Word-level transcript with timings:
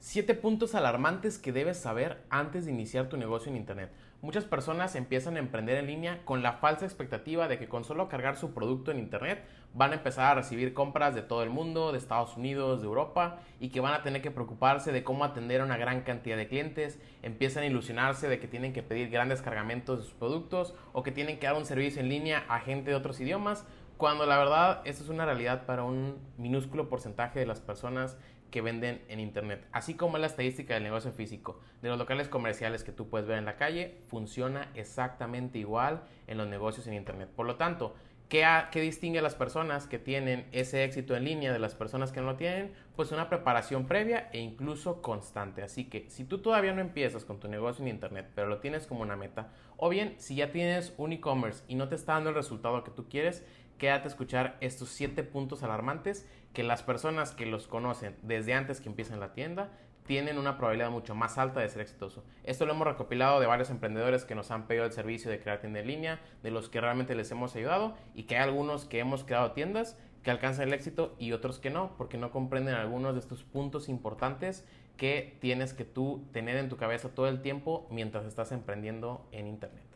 Siete 0.00 0.34
puntos 0.34 0.76
alarmantes 0.76 1.38
que 1.38 1.52
debes 1.52 1.76
saber 1.76 2.22
antes 2.30 2.64
de 2.64 2.70
iniciar 2.70 3.08
tu 3.08 3.16
negocio 3.16 3.50
en 3.50 3.56
Internet. 3.56 3.90
Muchas 4.22 4.44
personas 4.44 4.94
empiezan 4.94 5.34
a 5.34 5.40
emprender 5.40 5.76
en 5.76 5.88
línea 5.88 6.24
con 6.24 6.40
la 6.40 6.52
falsa 6.52 6.84
expectativa 6.84 7.48
de 7.48 7.58
que 7.58 7.68
con 7.68 7.82
solo 7.82 8.08
cargar 8.08 8.36
su 8.36 8.54
producto 8.54 8.92
en 8.92 9.00
Internet 9.00 9.44
van 9.74 9.90
a 9.90 9.96
empezar 9.96 10.26
a 10.26 10.34
recibir 10.36 10.72
compras 10.72 11.16
de 11.16 11.22
todo 11.22 11.42
el 11.42 11.50
mundo, 11.50 11.90
de 11.90 11.98
Estados 11.98 12.36
Unidos, 12.36 12.80
de 12.80 12.86
Europa, 12.86 13.40
y 13.58 13.70
que 13.70 13.80
van 13.80 13.92
a 13.92 14.02
tener 14.02 14.22
que 14.22 14.30
preocuparse 14.30 14.92
de 14.92 15.02
cómo 15.02 15.24
atender 15.24 15.60
a 15.60 15.64
una 15.64 15.76
gran 15.76 16.02
cantidad 16.02 16.36
de 16.36 16.46
clientes, 16.46 17.00
empiezan 17.22 17.64
a 17.64 17.66
ilusionarse 17.66 18.28
de 18.28 18.38
que 18.38 18.46
tienen 18.46 18.72
que 18.72 18.84
pedir 18.84 19.10
grandes 19.10 19.42
cargamentos 19.42 19.98
de 19.98 20.04
sus 20.04 20.14
productos 20.14 20.74
o 20.92 21.02
que 21.02 21.10
tienen 21.10 21.40
que 21.40 21.46
dar 21.46 21.56
un 21.56 21.66
servicio 21.66 22.00
en 22.00 22.08
línea 22.08 22.44
a 22.48 22.60
gente 22.60 22.90
de 22.90 22.96
otros 22.96 23.20
idiomas, 23.20 23.66
cuando 23.96 24.26
la 24.26 24.38
verdad 24.38 24.80
esto 24.84 25.02
es 25.02 25.10
una 25.10 25.26
realidad 25.26 25.66
para 25.66 25.82
un 25.82 26.18
minúsculo 26.38 26.88
porcentaje 26.88 27.40
de 27.40 27.46
las 27.46 27.60
personas 27.60 28.16
que 28.50 28.60
venden 28.60 29.02
en 29.08 29.20
Internet. 29.20 29.66
Así 29.72 29.94
como 29.94 30.18
la 30.18 30.26
estadística 30.26 30.74
del 30.74 30.82
negocio 30.82 31.12
físico, 31.12 31.60
de 31.82 31.88
los 31.88 31.98
locales 31.98 32.28
comerciales 32.28 32.84
que 32.84 32.92
tú 32.92 33.08
puedes 33.08 33.26
ver 33.26 33.38
en 33.38 33.44
la 33.44 33.56
calle, 33.56 33.98
funciona 34.08 34.70
exactamente 34.74 35.58
igual 35.58 36.02
en 36.26 36.38
los 36.38 36.48
negocios 36.48 36.86
en 36.86 36.94
Internet. 36.94 37.28
Por 37.34 37.46
lo 37.46 37.56
tanto, 37.56 37.94
¿qué, 38.28 38.46
¿qué, 38.70 38.80
distingue 38.80 39.18
a 39.18 39.22
las 39.22 39.34
personas 39.34 39.86
que 39.86 39.98
tienen 39.98 40.46
ese 40.52 40.84
éxito 40.84 41.16
en 41.16 41.24
línea 41.24 41.52
de 41.52 41.58
las 41.58 41.74
personas 41.74 42.12
que 42.12 42.20
no 42.20 42.26
lo 42.26 42.36
tienen? 42.36 42.72
Pues 42.96 43.12
una 43.12 43.28
preparación 43.28 43.86
previa 43.86 44.28
e 44.32 44.40
incluso 44.40 45.02
constante. 45.02 45.62
Así 45.62 45.84
que 45.84 46.08
si 46.10 46.24
tú 46.24 46.38
todavía 46.38 46.72
no 46.72 46.80
empiezas 46.80 47.24
con 47.24 47.40
tu 47.40 47.48
negocio 47.48 47.82
en 47.82 47.90
Internet, 47.90 48.30
pero 48.34 48.48
lo 48.48 48.58
tienes 48.58 48.86
como 48.86 49.02
una 49.02 49.16
meta, 49.16 49.52
o 49.76 49.88
bien 49.88 50.14
si 50.18 50.34
ya 50.36 50.50
tienes 50.50 50.94
un 50.96 51.12
e-commerce 51.12 51.62
y 51.68 51.74
no 51.74 51.88
te 51.88 51.94
está 51.94 52.14
dando 52.14 52.30
el 52.30 52.36
resultado 52.36 52.82
que 52.84 52.90
tú 52.90 53.08
quieres, 53.08 53.44
quédate 53.78 54.04
a 54.04 54.10
escuchar 54.10 54.56
estos 54.60 54.90
siete 54.90 55.22
puntos 55.22 55.62
alarmantes 55.62 56.26
que 56.52 56.62
las 56.62 56.82
personas 56.82 57.32
que 57.32 57.46
los 57.46 57.66
conocen 57.66 58.16
desde 58.22 58.54
antes 58.54 58.80
que 58.80 58.88
empiecen 58.88 59.20
la 59.20 59.32
tienda 59.32 59.70
tienen 60.08 60.38
una 60.38 60.56
probabilidad 60.56 60.90
mucho 60.90 61.14
más 61.14 61.36
alta 61.36 61.60
de 61.60 61.68
ser 61.68 61.82
exitoso. 61.82 62.24
Esto 62.44 62.64
lo 62.64 62.72
hemos 62.72 62.86
recopilado 62.86 63.40
de 63.40 63.46
varios 63.46 63.68
emprendedores 63.68 64.24
que 64.24 64.34
nos 64.34 64.50
han 64.50 64.66
pedido 64.66 64.86
el 64.86 64.92
servicio 64.92 65.30
de 65.30 65.38
crear 65.38 65.60
tienda 65.60 65.80
en 65.80 65.86
línea, 65.86 66.20
de 66.42 66.50
los 66.50 66.70
que 66.70 66.80
realmente 66.80 67.14
les 67.14 67.30
hemos 67.30 67.54
ayudado 67.54 67.94
y 68.14 68.22
que 68.22 68.36
hay 68.36 68.42
algunos 68.42 68.86
que 68.86 69.00
hemos 69.00 69.24
creado 69.24 69.52
tiendas 69.52 69.98
que 70.22 70.30
alcanzan 70.30 70.68
el 70.68 70.74
éxito 70.74 71.14
y 71.18 71.32
otros 71.32 71.58
que 71.58 71.70
no, 71.70 71.94
porque 71.98 72.16
no 72.16 72.30
comprenden 72.30 72.74
algunos 72.74 73.14
de 73.14 73.20
estos 73.20 73.44
puntos 73.44 73.90
importantes 73.90 74.66
que 74.96 75.36
tienes 75.40 75.74
que 75.74 75.84
tú 75.84 76.26
tener 76.32 76.56
en 76.56 76.70
tu 76.70 76.78
cabeza 76.78 77.10
todo 77.10 77.28
el 77.28 77.42
tiempo 77.42 77.86
mientras 77.90 78.24
estás 78.24 78.50
emprendiendo 78.50 79.28
en 79.30 79.46
Internet. 79.46 79.87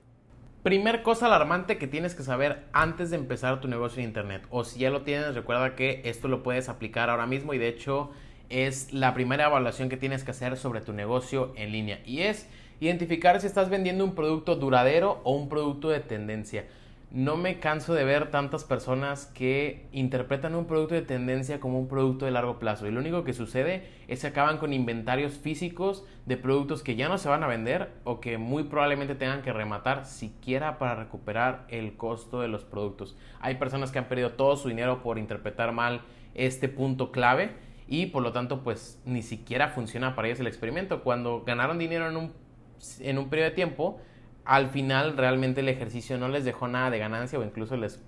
Primer 0.62 1.02
cosa 1.02 1.26
alarmante 1.26 1.76
que 1.76 1.88
tienes 1.88 2.14
que 2.14 2.22
saber 2.22 2.62
antes 2.72 3.10
de 3.10 3.16
empezar 3.16 3.60
tu 3.60 3.66
negocio 3.66 4.00
en 4.00 4.08
Internet. 4.08 4.46
O 4.48 4.62
si 4.62 4.78
ya 4.78 4.90
lo 4.90 5.02
tienes, 5.02 5.34
recuerda 5.34 5.74
que 5.74 6.02
esto 6.04 6.28
lo 6.28 6.44
puedes 6.44 6.68
aplicar 6.68 7.10
ahora 7.10 7.26
mismo 7.26 7.52
y 7.52 7.58
de 7.58 7.66
hecho 7.66 8.10
es 8.48 8.92
la 8.92 9.12
primera 9.12 9.46
evaluación 9.46 9.88
que 9.88 9.96
tienes 9.96 10.22
que 10.22 10.30
hacer 10.30 10.56
sobre 10.56 10.80
tu 10.80 10.92
negocio 10.92 11.52
en 11.56 11.72
línea. 11.72 12.00
Y 12.06 12.20
es 12.20 12.48
identificar 12.78 13.40
si 13.40 13.48
estás 13.48 13.70
vendiendo 13.70 14.04
un 14.04 14.14
producto 14.14 14.54
duradero 14.54 15.20
o 15.24 15.32
un 15.32 15.48
producto 15.48 15.88
de 15.88 15.98
tendencia 15.98 16.64
no 17.12 17.36
me 17.36 17.60
canso 17.60 17.92
de 17.92 18.04
ver 18.04 18.30
tantas 18.30 18.64
personas 18.64 19.26
que 19.26 19.86
interpretan 19.92 20.54
un 20.54 20.64
producto 20.64 20.94
de 20.94 21.02
tendencia 21.02 21.60
como 21.60 21.78
un 21.78 21.86
producto 21.86 22.24
de 22.24 22.30
largo 22.30 22.58
plazo. 22.58 22.86
Y 22.86 22.90
lo 22.90 23.00
único 23.00 23.22
que 23.22 23.34
sucede 23.34 23.86
es 24.08 24.22
que 24.22 24.28
acaban 24.28 24.56
con 24.56 24.72
inventarios 24.72 25.34
físicos 25.34 26.06
de 26.24 26.38
productos 26.38 26.82
que 26.82 26.96
ya 26.96 27.10
no 27.10 27.18
se 27.18 27.28
van 27.28 27.42
a 27.42 27.48
vender 27.48 27.92
o 28.04 28.20
que 28.20 28.38
muy 28.38 28.64
probablemente 28.64 29.14
tengan 29.14 29.42
que 29.42 29.52
rematar 29.52 30.06
siquiera 30.06 30.78
para 30.78 30.94
recuperar 30.94 31.66
el 31.68 31.98
costo 31.98 32.40
de 32.40 32.48
los 32.48 32.64
productos. 32.64 33.14
Hay 33.40 33.56
personas 33.56 33.92
que 33.92 33.98
han 33.98 34.08
perdido 34.08 34.32
todo 34.32 34.56
su 34.56 34.68
dinero 34.68 35.02
por 35.02 35.18
interpretar 35.18 35.72
mal 35.72 36.00
este 36.32 36.70
punto 36.70 37.12
clave 37.12 37.50
y 37.88 38.06
por 38.06 38.22
lo 38.22 38.32
tanto 38.32 38.62
pues 38.62 39.02
ni 39.04 39.20
siquiera 39.20 39.68
funciona 39.68 40.16
para 40.16 40.28
ellos 40.28 40.40
el 40.40 40.46
experimento. 40.46 41.02
Cuando 41.02 41.42
ganaron 41.44 41.76
dinero 41.76 42.08
en 42.08 42.16
un, 42.16 42.32
en 43.00 43.18
un 43.18 43.28
periodo 43.28 43.50
de 43.50 43.54
tiempo, 43.54 44.00
al 44.44 44.68
final 44.68 45.16
realmente 45.16 45.60
el 45.60 45.68
ejercicio 45.68 46.18
no 46.18 46.28
les 46.28 46.44
dejó 46.44 46.68
nada 46.68 46.90
de 46.90 46.98
ganancia 46.98 47.38
o 47.38 47.44
incluso 47.44 47.76
les 47.76 48.02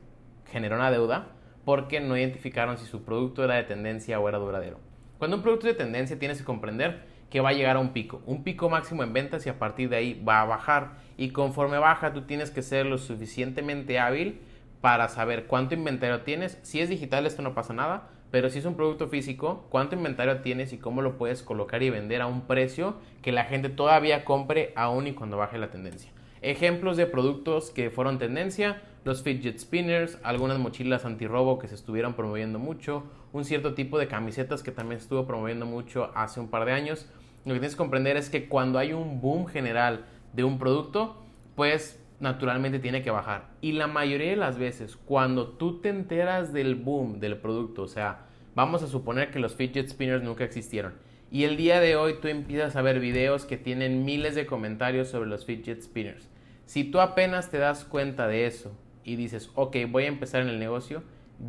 generó 0.51 0.77
una 0.77 0.91
deuda 0.91 1.29
porque 1.65 2.01
no 2.01 2.17
identificaron 2.17 2.77
si 2.77 2.87
su 2.87 3.05
producto 3.05 3.45
era 3.45 3.55
de 3.55 3.65
tendencia 3.65 4.21
o 4.21 4.29
era 4.29 4.39
duradero. 4.39 4.79
Cuando 5.19 5.37
un 5.37 5.43
producto 5.43 5.69
es 5.69 5.77
de 5.77 5.85
tendencia 5.85 6.19
tienes 6.19 6.39
que 6.39 6.45
comprender 6.45 7.05
que 7.31 7.41
va 7.41 7.51
a 7.51 7.53
llegar 7.53 7.77
a 7.77 7.81
un 7.81 7.93
pico, 7.93 8.23
un 8.27 8.45
pico 8.45 8.69
máximo 8.69 9.03
en 9.03 9.13
ventas 9.13 9.47
y 9.47 9.49
a 9.49 9.59
partir 9.59 9.89
de 9.89 9.97
ahí 9.97 10.23
va 10.23 10.41
a 10.41 10.45
bajar 10.45 10.99
y 11.17 11.31
conforme 11.31 11.79
baja 11.79 12.13
tú 12.13 12.23
tienes 12.23 12.51
que 12.51 12.63
ser 12.63 12.87
lo 12.87 12.99
suficientemente 12.99 13.99
hábil 13.99 14.41
para 14.81 15.09
saber 15.09 15.47
cuánto 15.47 15.75
inventario 15.75 16.21
tienes. 16.23 16.59
Si 16.63 16.81
es 16.81 16.89
digital 16.89 17.27
esto 17.27 17.43
no 17.43 17.55
pasa 17.55 17.73
nada, 17.73 18.09
pero 18.31 18.51
si 18.51 18.59
es 18.59 18.65
un 18.65 18.75
producto 18.75 19.09
físico, 19.09 19.67
cuánto 19.71 19.97
inventario 19.97 20.41
tienes 20.41 20.73
y 20.73 20.79
cómo 20.79 21.01
lo 21.01 21.17
puedes 21.17 21.43
colocar 21.43 21.83
y 21.83 21.91
vender 21.91 22.21
a 22.21 22.27
un 22.27 22.43
precio 22.43 22.97
que 23.23 23.33
la 23.33 23.45
gente 23.45 23.69
todavía 23.69 24.25
compre 24.25 24.73
aún 24.77 25.07
y 25.07 25.15
cuando 25.15 25.37
baje 25.37 25.57
la 25.57 25.71
tendencia. 25.71 26.11
Ejemplos 26.45 26.99
de 26.99 27.07
productos 27.07 27.71
que 27.71 27.89
fueron 27.89 28.19
tendencia, 28.19 28.83
los 29.03 29.23
fidget 29.23 29.59
spinners, 29.59 30.19
algunas 30.23 30.59
mochilas 30.59 31.07
antirrobo 31.07 31.59
que 31.59 31.69
se 31.69 31.75
estuvieron 31.75 32.13
promoviendo 32.13 32.59
mucho, 32.59 33.05
un 33.33 33.47
cierto 33.47 33.73
tipo 33.73 33.99
de 33.99 34.09
camisetas 34.09 34.63
que 34.63 34.71
también 34.71 35.01
estuvo 35.01 35.27
promoviendo 35.27 35.65
mucho 35.65 36.11
hace 36.15 36.41
un 36.41 36.49
par 36.49 36.67
de 36.67 36.73
años. 36.73 37.09
Lo 37.47 37.55
que 37.55 37.61
tienes 37.61 37.73
que 37.73 37.79
comprender 37.79 38.19
es 38.19 38.29
que 38.29 38.47
cuando 38.47 38.79
hay 38.79 38.93
un 38.93 39.23
boom 39.23 39.47
general 39.47 40.05
de 40.35 40.45
un 40.45 40.59
producto, 40.59 41.17
pues 41.57 41.99
naturalmente 42.21 42.79
tiene 42.79 43.03
que 43.03 43.11
bajar. 43.11 43.49
Y 43.63 43.73
la 43.73 43.87
mayoría 43.87 44.29
de 44.29 44.37
las 44.37 44.59
veces, 44.59 44.99
cuando 44.99 45.49
tú 45.49 45.81
te 45.81 45.89
enteras 45.89 46.53
del 46.53 46.75
boom 46.75 47.21
del 47.21 47.39
producto, 47.39 47.85
o 47.85 47.89
sea, 47.89 48.27
vamos 48.55 48.83
a 48.83 48.87
suponer 48.87 49.31
que 49.31 49.39
los 49.39 49.55
fidget 49.55 49.89
spinners 49.89 50.23
nunca 50.23 50.45
existieron 50.45 50.93
y 51.35 51.43
el 51.43 51.57
día 51.57 51.81
de 51.81 51.97
hoy 51.97 52.21
tú 52.21 52.29
empiezas 52.29 52.77
a 52.77 52.83
ver 52.83 53.01
videos 53.01 53.45
que 53.45 53.57
tienen 53.57 54.05
miles 54.05 54.37
de 54.37 54.47
comentarios 54.47 55.09
sobre 55.09 55.29
los 55.29 55.45
fidget 55.45 55.83
spinners. 55.83 56.29
Si 56.67 56.85
tú 56.85 57.01
apenas 57.01 57.51
te 57.51 57.59
das 57.59 57.85
cuenta 57.85 58.27
de 58.27 58.47
eso 58.47 58.73
y 59.05 59.17
dices, 59.17 59.51
ok, 59.55 59.77
voy 59.91 60.05
a 60.05 60.09
empezar 60.09 60.43
en 60.43 60.49
el 60.49 60.59
negocio, 60.59 61.03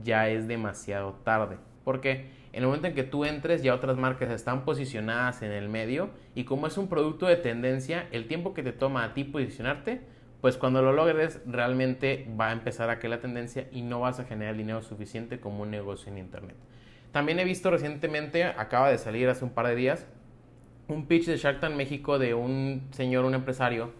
ya 0.03 0.29
es 0.29 0.47
demasiado 0.47 1.13
tarde. 1.23 1.57
Porque 1.83 2.29
en 2.51 2.63
el 2.63 2.67
momento 2.67 2.87
en 2.87 2.95
que 2.95 3.03
tú 3.03 3.25
entres 3.25 3.63
ya 3.63 3.73
otras 3.73 3.97
marcas 3.97 4.31
están 4.31 4.65
posicionadas 4.65 5.41
en 5.41 5.51
el 5.51 5.69
medio 5.69 6.09
y 6.33 6.45
como 6.45 6.67
es 6.67 6.77
un 6.77 6.87
producto 6.87 7.27
de 7.27 7.35
tendencia, 7.35 8.07
el 8.11 8.27
tiempo 8.27 8.53
que 8.53 8.63
te 8.63 8.71
toma 8.71 9.03
a 9.03 9.13
ti 9.13 9.23
posicionarte, 9.23 10.01
pues 10.41 10.57
cuando 10.57 10.81
lo 10.81 10.93
logres 10.93 11.41
realmente 11.45 12.27
va 12.39 12.49
a 12.49 12.51
empezar 12.53 12.89
a 12.89 12.99
caer 12.99 13.11
la 13.11 13.19
tendencia 13.19 13.67
y 13.71 13.81
no 13.81 14.01
vas 14.01 14.19
a 14.19 14.25
generar 14.25 14.55
dinero 14.55 14.81
suficiente 14.81 15.39
como 15.39 15.63
un 15.63 15.71
negocio 15.71 16.11
en 16.11 16.17
internet. 16.17 16.55
También 17.11 17.39
he 17.39 17.45
visto 17.45 17.71
recientemente, 17.71 18.43
acaba 18.43 18.91
de 18.91 18.97
salir 18.97 19.29
hace 19.29 19.45
un 19.45 19.51
par 19.51 19.67
de 19.67 19.75
días, 19.75 20.05
un 20.87 21.07
pitch 21.07 21.25
de 21.25 21.37
Shark 21.37 21.61
Tank 21.61 21.75
México 21.75 22.19
de 22.19 22.33
un 22.33 22.87
señor, 22.91 23.25
un 23.25 23.33
empresario, 23.33 23.91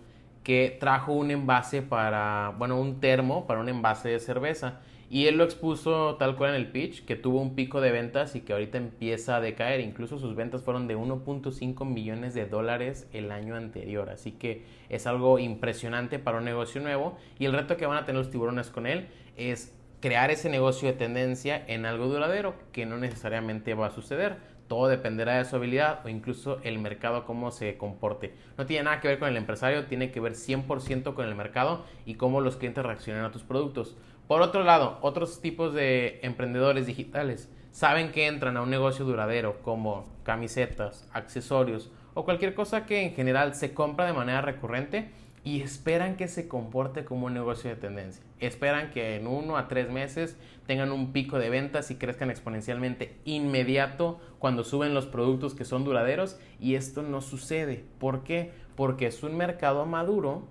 que 0.46 0.78
trajo 0.80 1.12
un 1.12 1.32
envase 1.32 1.82
para, 1.82 2.54
bueno, 2.60 2.80
un 2.80 3.00
termo 3.00 3.48
para 3.48 3.60
un 3.60 3.68
envase 3.68 4.10
de 4.10 4.20
cerveza. 4.20 4.80
Y 5.10 5.26
él 5.26 5.38
lo 5.38 5.44
expuso 5.44 6.18
tal 6.18 6.36
cual 6.36 6.52
en 6.52 6.58
el 6.58 6.72
pitch, 6.72 7.04
que 7.04 7.16
tuvo 7.16 7.42
un 7.42 7.56
pico 7.56 7.82
de 7.82 7.92
ventas 7.92 8.36
y 8.36 8.42
que 8.42 8.54
ahorita 8.54 8.78
empieza 8.78 9.38
a 9.38 9.42
decaer. 9.42 9.80
Incluso 9.80 10.20
sus 10.20 10.36
ventas 10.36 10.62
fueron 10.62 10.88
de 10.88 10.96
1.5 10.96 11.86
millones 11.86 12.36
de 12.36 12.46
dólares 12.46 13.08
el 13.12 13.32
año 13.32 13.56
anterior. 13.56 14.10
Así 14.10 14.34
que 14.34 14.66
es 14.90 15.08
algo 15.08 15.40
impresionante 15.40 16.20
para 16.20 16.38
un 16.38 16.46
negocio 16.46 16.80
nuevo. 16.80 17.18
Y 17.40 17.46
el 17.46 17.54
reto 17.54 17.76
que 17.76 17.88
van 17.88 17.98
a 17.98 18.06
tener 18.06 18.20
los 18.20 18.30
tiburones 18.30 18.70
con 18.70 18.86
él 18.86 19.08
es 19.38 19.76
crear 20.00 20.30
ese 20.30 20.50
negocio 20.52 20.88
de 20.88 20.94
tendencia 20.94 21.64
en 21.66 21.88
algo 21.88 22.06
duradero, 22.06 22.54
que 22.72 22.86
no 22.86 22.98
necesariamente 22.98 23.74
va 23.74 23.88
a 23.88 23.92
suceder. 23.92 24.38
Todo 24.68 24.88
dependerá 24.88 25.38
de 25.38 25.46
su 25.46 25.56
habilidad 25.56 26.06
o 26.06 26.10
incluso 26.10 26.60
el 26.64 26.80
mercado 26.80 27.26
cómo 27.26 27.52
se 27.52 27.78
comporte. 27.78 28.34
No 28.58 28.66
tiene 28.66 28.86
nada 28.86 29.00
que 29.00 29.08
ver 29.08 29.20
con 29.20 29.30
el 29.30 29.38
empresario, 29.38 29.86
tiene 29.86 30.12
que 30.12 30.20
ver 30.20 30.34
100% 30.34 31.14
con 31.14 31.28
el 31.28 31.36
mercado 31.36 31.86
y 32.06 32.16
cómo 32.16 32.42
los 32.42 32.58
clientes 32.58 32.84
reaccionan 32.84 33.26
a 33.26 33.32
tus 33.32 33.44
productos. 33.44 33.96
Por 34.28 34.42
otro 34.42 34.64
lado, 34.64 34.98
otros 35.02 35.40
tipos 35.40 35.74
de 35.74 36.20
emprendedores 36.24 36.88
digitales 36.88 37.52
saben 37.72 38.12
que 38.12 38.26
entran 38.26 38.58
a 38.58 38.62
un 38.62 38.70
negocio 38.70 39.06
duradero 39.06 39.62
como 39.62 40.06
camisetas, 40.24 41.08
accesorios 41.14 41.92
o 42.16 42.26
cualquier 42.26 42.56
cosa 42.56 42.86
que 42.86 43.04
en 43.04 43.14
general 43.14 43.54
se 43.54 43.74
compra 43.74 44.06
de 44.06 44.14
manera 44.14 44.42
recurrente 44.42 45.12
y 45.46 45.62
esperan 45.62 46.18
que 46.18 46.28
se 46.28 46.48
comporte 46.48 47.06
como 47.06 47.28
un 47.28 47.36
negocio 47.36 47.70
de 47.70 47.76
tendencia. 47.76 48.26
Esperan 48.40 48.90
que 48.90 49.16
en 49.16 49.28
uno 49.28 49.58
a 49.58 49.68
tres 49.68 49.92
meses 49.92 50.38
tengan 50.66 50.92
un 50.92 51.14
pico 51.14 51.38
de 51.38 51.52
ventas 51.52 51.92
y 51.92 51.96
crezcan 51.96 52.32
exponencialmente 52.32 53.16
inmediato 53.26 54.20
cuando 54.40 54.64
suben 54.64 54.96
los 54.96 55.06
productos 55.06 55.54
que 55.54 55.64
son 55.64 55.86
duraderos 55.86 56.40
y 56.60 56.74
esto 56.74 57.04
no 57.04 57.22
sucede. 57.22 57.86
¿Por 58.00 58.24
qué? 58.24 58.52
Porque 58.76 59.06
es 59.06 59.22
un 59.22 59.38
mercado 59.38 59.86
maduro 59.86 60.48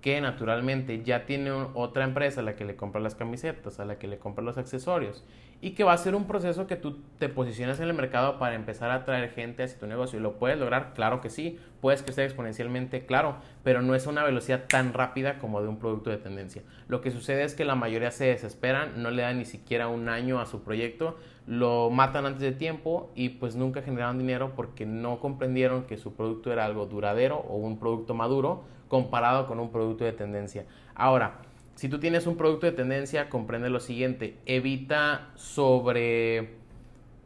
que 0.00 0.20
naturalmente 0.20 1.02
ya 1.02 1.26
tiene 1.26 1.50
otra 1.50 2.04
empresa 2.04 2.40
a 2.40 2.44
la 2.44 2.54
que 2.54 2.64
le 2.64 2.76
compra 2.76 3.00
las 3.00 3.16
camisetas, 3.16 3.80
a 3.80 3.84
la 3.84 3.98
que 3.98 4.06
le 4.06 4.18
compra 4.18 4.44
los 4.44 4.58
accesorios 4.58 5.24
y 5.60 5.70
que 5.70 5.84
va 5.84 5.92
a 5.92 5.98
ser 5.98 6.14
un 6.14 6.26
proceso 6.26 6.66
que 6.66 6.76
tú 6.76 6.98
te 7.18 7.28
posiciones 7.28 7.80
en 7.80 7.88
el 7.88 7.94
mercado 7.94 8.38
para 8.38 8.54
empezar 8.54 8.90
a 8.90 8.96
atraer 8.96 9.30
gente 9.30 9.62
hacia 9.62 9.78
tu 9.78 9.86
negocio. 9.86 10.18
¿Y 10.18 10.22
lo 10.22 10.38
puedes 10.38 10.58
lograr? 10.58 10.92
Claro 10.94 11.20
que 11.20 11.30
sí. 11.30 11.58
Puedes 11.80 12.02
crecer 12.02 12.24
exponencialmente, 12.24 13.06
claro, 13.06 13.36
pero 13.62 13.82
no 13.82 13.94
es 13.94 14.06
una 14.06 14.24
velocidad 14.24 14.64
tan 14.68 14.92
rápida 14.92 15.38
como 15.38 15.62
de 15.62 15.68
un 15.68 15.78
producto 15.78 16.10
de 16.10 16.18
tendencia. 16.18 16.62
Lo 16.88 17.00
que 17.00 17.10
sucede 17.10 17.44
es 17.44 17.54
que 17.54 17.64
la 17.64 17.74
mayoría 17.74 18.10
se 18.10 18.26
desesperan, 18.26 19.02
no 19.02 19.10
le 19.10 19.22
dan 19.22 19.38
ni 19.38 19.44
siquiera 19.44 19.88
un 19.88 20.08
año 20.08 20.40
a 20.40 20.46
su 20.46 20.62
proyecto, 20.62 21.16
lo 21.46 21.90
matan 21.90 22.26
antes 22.26 22.42
de 22.42 22.52
tiempo 22.52 23.12
y 23.14 23.30
pues 23.30 23.54
nunca 23.54 23.82
generaron 23.82 24.18
dinero 24.18 24.52
porque 24.56 24.84
no 24.84 25.20
comprendieron 25.20 25.84
que 25.84 25.96
su 25.96 26.14
producto 26.14 26.52
era 26.52 26.64
algo 26.64 26.86
duradero 26.86 27.36
o 27.36 27.56
un 27.56 27.78
producto 27.78 28.14
maduro 28.14 28.64
comparado 28.88 29.46
con 29.46 29.60
un 29.60 29.70
producto 29.70 30.04
de 30.04 30.12
tendencia. 30.12 30.64
Ahora, 30.94 31.38
si 31.76 31.90
tú 31.90 32.00
tienes 32.00 32.26
un 32.26 32.36
producto 32.36 32.66
de 32.66 32.72
tendencia, 32.72 33.28
comprende 33.28 33.68
lo 33.68 33.80
siguiente, 33.80 34.38
evita 34.46 35.28
sobre, 35.34 36.54